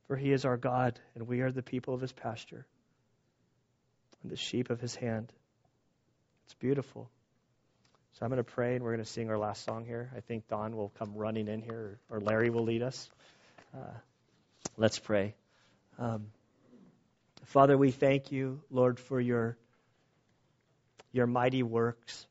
for 0.07 0.16
He 0.16 0.32
is 0.32 0.45
our 0.45 0.57
God, 0.57 0.99
and 1.14 1.28
we 1.28 1.41
are 1.41 1.51
the 1.51 1.62
people 1.62 1.93
of 1.93 2.01
His 2.01 2.12
pasture 2.12 2.66
and 4.24 4.32
the 4.32 4.36
sheep 4.36 4.72
of 4.72 4.82
His 4.82 4.95
hand. 4.95 5.32
It's 6.45 6.55
beautiful. 6.55 7.07
So 8.14 8.26
I'm 8.26 8.32
going 8.32 8.43
to 8.43 8.43
pray 8.43 8.74
and 8.74 8.84
we're 8.84 8.95
going 8.95 9.05
to 9.05 9.12
sing 9.12 9.30
our 9.30 9.38
last 9.38 9.64
song 9.64 9.86
here. 9.86 10.10
I 10.18 10.22
think 10.22 10.47
Don 10.47 10.76
will 10.76 10.91
come 10.97 11.14
running 11.14 11.47
in 11.47 11.62
here 11.62 11.99
or 12.10 12.20
Larry 12.20 12.49
will 12.49 12.64
lead 12.64 12.82
us. 12.82 13.12
Uh, 13.76 13.93
let's 14.76 14.97
pray. 14.97 15.36
Um, 15.99 16.32
Father, 17.43 17.78
we 17.78 17.91
thank 17.91 18.32
you, 18.32 18.60
Lord, 18.72 18.99
for 18.99 19.22
your, 19.22 19.55
your 21.12 21.28
mighty 21.28 21.62
works. 21.62 22.26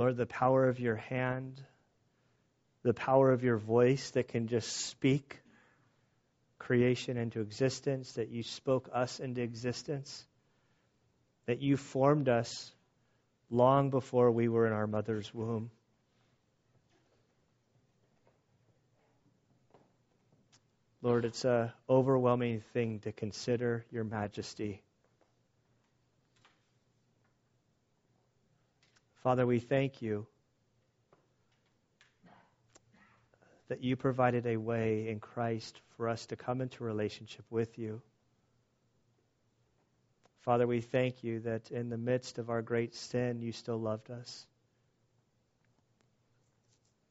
Lord, 0.00 0.16
the 0.16 0.24
power 0.24 0.66
of 0.66 0.80
your 0.80 0.96
hand, 0.96 1.60
the 2.84 2.94
power 2.94 3.30
of 3.30 3.44
your 3.44 3.58
voice 3.58 4.10
that 4.12 4.28
can 4.28 4.48
just 4.48 4.74
speak 4.86 5.38
creation 6.58 7.18
into 7.18 7.42
existence, 7.42 8.14
that 8.14 8.30
you 8.30 8.42
spoke 8.42 8.88
us 8.94 9.20
into 9.20 9.42
existence 9.42 10.24
that 11.44 11.60
you 11.60 11.76
formed 11.76 12.30
us 12.30 12.72
long 13.50 13.90
before 13.90 14.30
we 14.30 14.48
were 14.48 14.66
in 14.66 14.72
our 14.72 14.86
mother's 14.86 15.34
womb. 15.34 15.70
Lord, 21.02 21.26
it's 21.26 21.44
an 21.44 21.72
overwhelming 21.90 22.62
thing 22.72 23.00
to 23.00 23.12
consider 23.12 23.84
your 23.90 24.04
majesty. 24.04 24.82
Father, 29.22 29.46
we 29.46 29.58
thank 29.58 30.00
you 30.00 30.26
that 33.68 33.84
you 33.84 33.94
provided 33.94 34.46
a 34.46 34.56
way 34.56 35.08
in 35.08 35.20
Christ 35.20 35.80
for 35.96 36.08
us 36.08 36.26
to 36.26 36.36
come 36.36 36.60
into 36.60 36.84
relationship 36.84 37.44
with 37.50 37.78
you. 37.78 38.00
Father, 40.40 40.66
we 40.66 40.80
thank 40.80 41.22
you 41.22 41.40
that 41.40 41.70
in 41.70 41.90
the 41.90 41.98
midst 41.98 42.38
of 42.38 42.48
our 42.48 42.62
great 42.62 42.94
sin, 42.94 43.42
you 43.42 43.52
still 43.52 43.78
loved 43.78 44.10
us. 44.10 44.46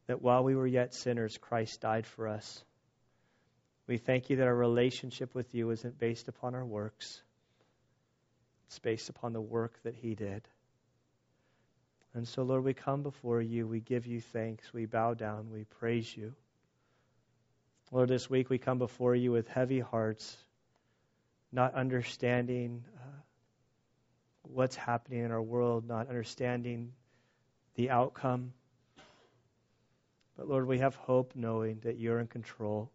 That 0.07 0.21
while 0.21 0.43
we 0.43 0.55
were 0.55 0.67
yet 0.67 0.95
sinners, 0.95 1.37
Christ 1.37 1.79
died 1.81 2.07
for 2.07 2.27
us. 2.27 2.63
We 3.85 3.97
thank 3.97 4.31
you 4.31 4.37
that 4.37 4.47
our 4.47 4.55
relationship 4.55 5.35
with 5.35 5.53
you 5.53 5.69
isn't 5.69 5.99
based 5.99 6.27
upon 6.27 6.55
our 6.55 6.65
works, 6.65 7.21
it's 8.67 8.79
based 8.79 9.09
upon 9.09 9.33
the 9.33 9.41
work 9.41 9.79
that 9.83 9.95
He 9.95 10.15
did. 10.15 10.41
And 12.13 12.27
so, 12.27 12.43
Lord, 12.43 12.63
we 12.63 12.73
come 12.73 13.03
before 13.03 13.41
you. 13.41 13.67
We 13.67 13.79
give 13.79 14.07
you 14.07 14.19
thanks. 14.19 14.73
We 14.73 14.85
bow 14.85 15.13
down. 15.13 15.51
We 15.51 15.63
praise 15.63 16.15
you. 16.15 16.33
Lord, 17.91 18.09
this 18.09 18.29
week 18.29 18.49
we 18.49 18.57
come 18.57 18.77
before 18.77 19.15
you 19.15 19.31
with 19.31 19.47
heavy 19.47 19.79
hearts, 19.79 20.37
not 21.51 21.73
understanding 21.73 22.83
uh, 22.95 23.21
what's 24.43 24.75
happening 24.75 25.23
in 25.23 25.31
our 25.31 25.41
world, 25.41 25.87
not 25.87 26.07
understanding 26.07 26.93
the 27.75 27.89
outcome. 27.89 28.53
But 30.37 30.47
Lord, 30.47 30.67
we 30.67 30.79
have 30.79 30.95
hope 30.95 31.33
knowing 31.35 31.79
that 31.83 31.97
you're 31.97 32.19
in 32.19 32.27
control, 32.27 32.91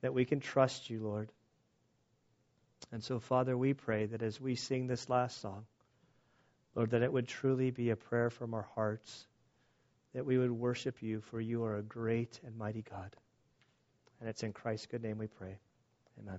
that 0.00 0.14
we 0.14 0.24
can 0.24 0.40
trust 0.40 0.90
you, 0.90 1.00
Lord. 1.00 1.30
And 2.92 3.02
so, 3.02 3.18
Father, 3.18 3.56
we 3.56 3.74
pray 3.74 4.06
that 4.06 4.22
as 4.22 4.40
we 4.40 4.54
sing 4.54 4.86
this 4.86 5.08
last 5.08 5.40
song, 5.40 5.66
Lord, 6.76 6.90
that 6.90 7.02
it 7.02 7.12
would 7.12 7.26
truly 7.26 7.70
be 7.70 7.90
a 7.90 7.96
prayer 7.96 8.30
from 8.30 8.54
our 8.54 8.68
hearts, 8.74 9.26
that 10.14 10.24
we 10.24 10.36
would 10.38 10.52
worship 10.52 11.02
you, 11.02 11.20
for 11.20 11.40
you 11.40 11.64
are 11.64 11.78
a 11.78 11.82
great 11.82 12.38
and 12.44 12.56
mighty 12.56 12.82
God. 12.82 13.16
And 14.20 14.28
it's 14.28 14.42
in 14.42 14.52
Christ's 14.52 14.86
good 14.86 15.02
name 15.02 15.18
we 15.18 15.26
pray. 15.26 15.56
Amen. 16.20 16.38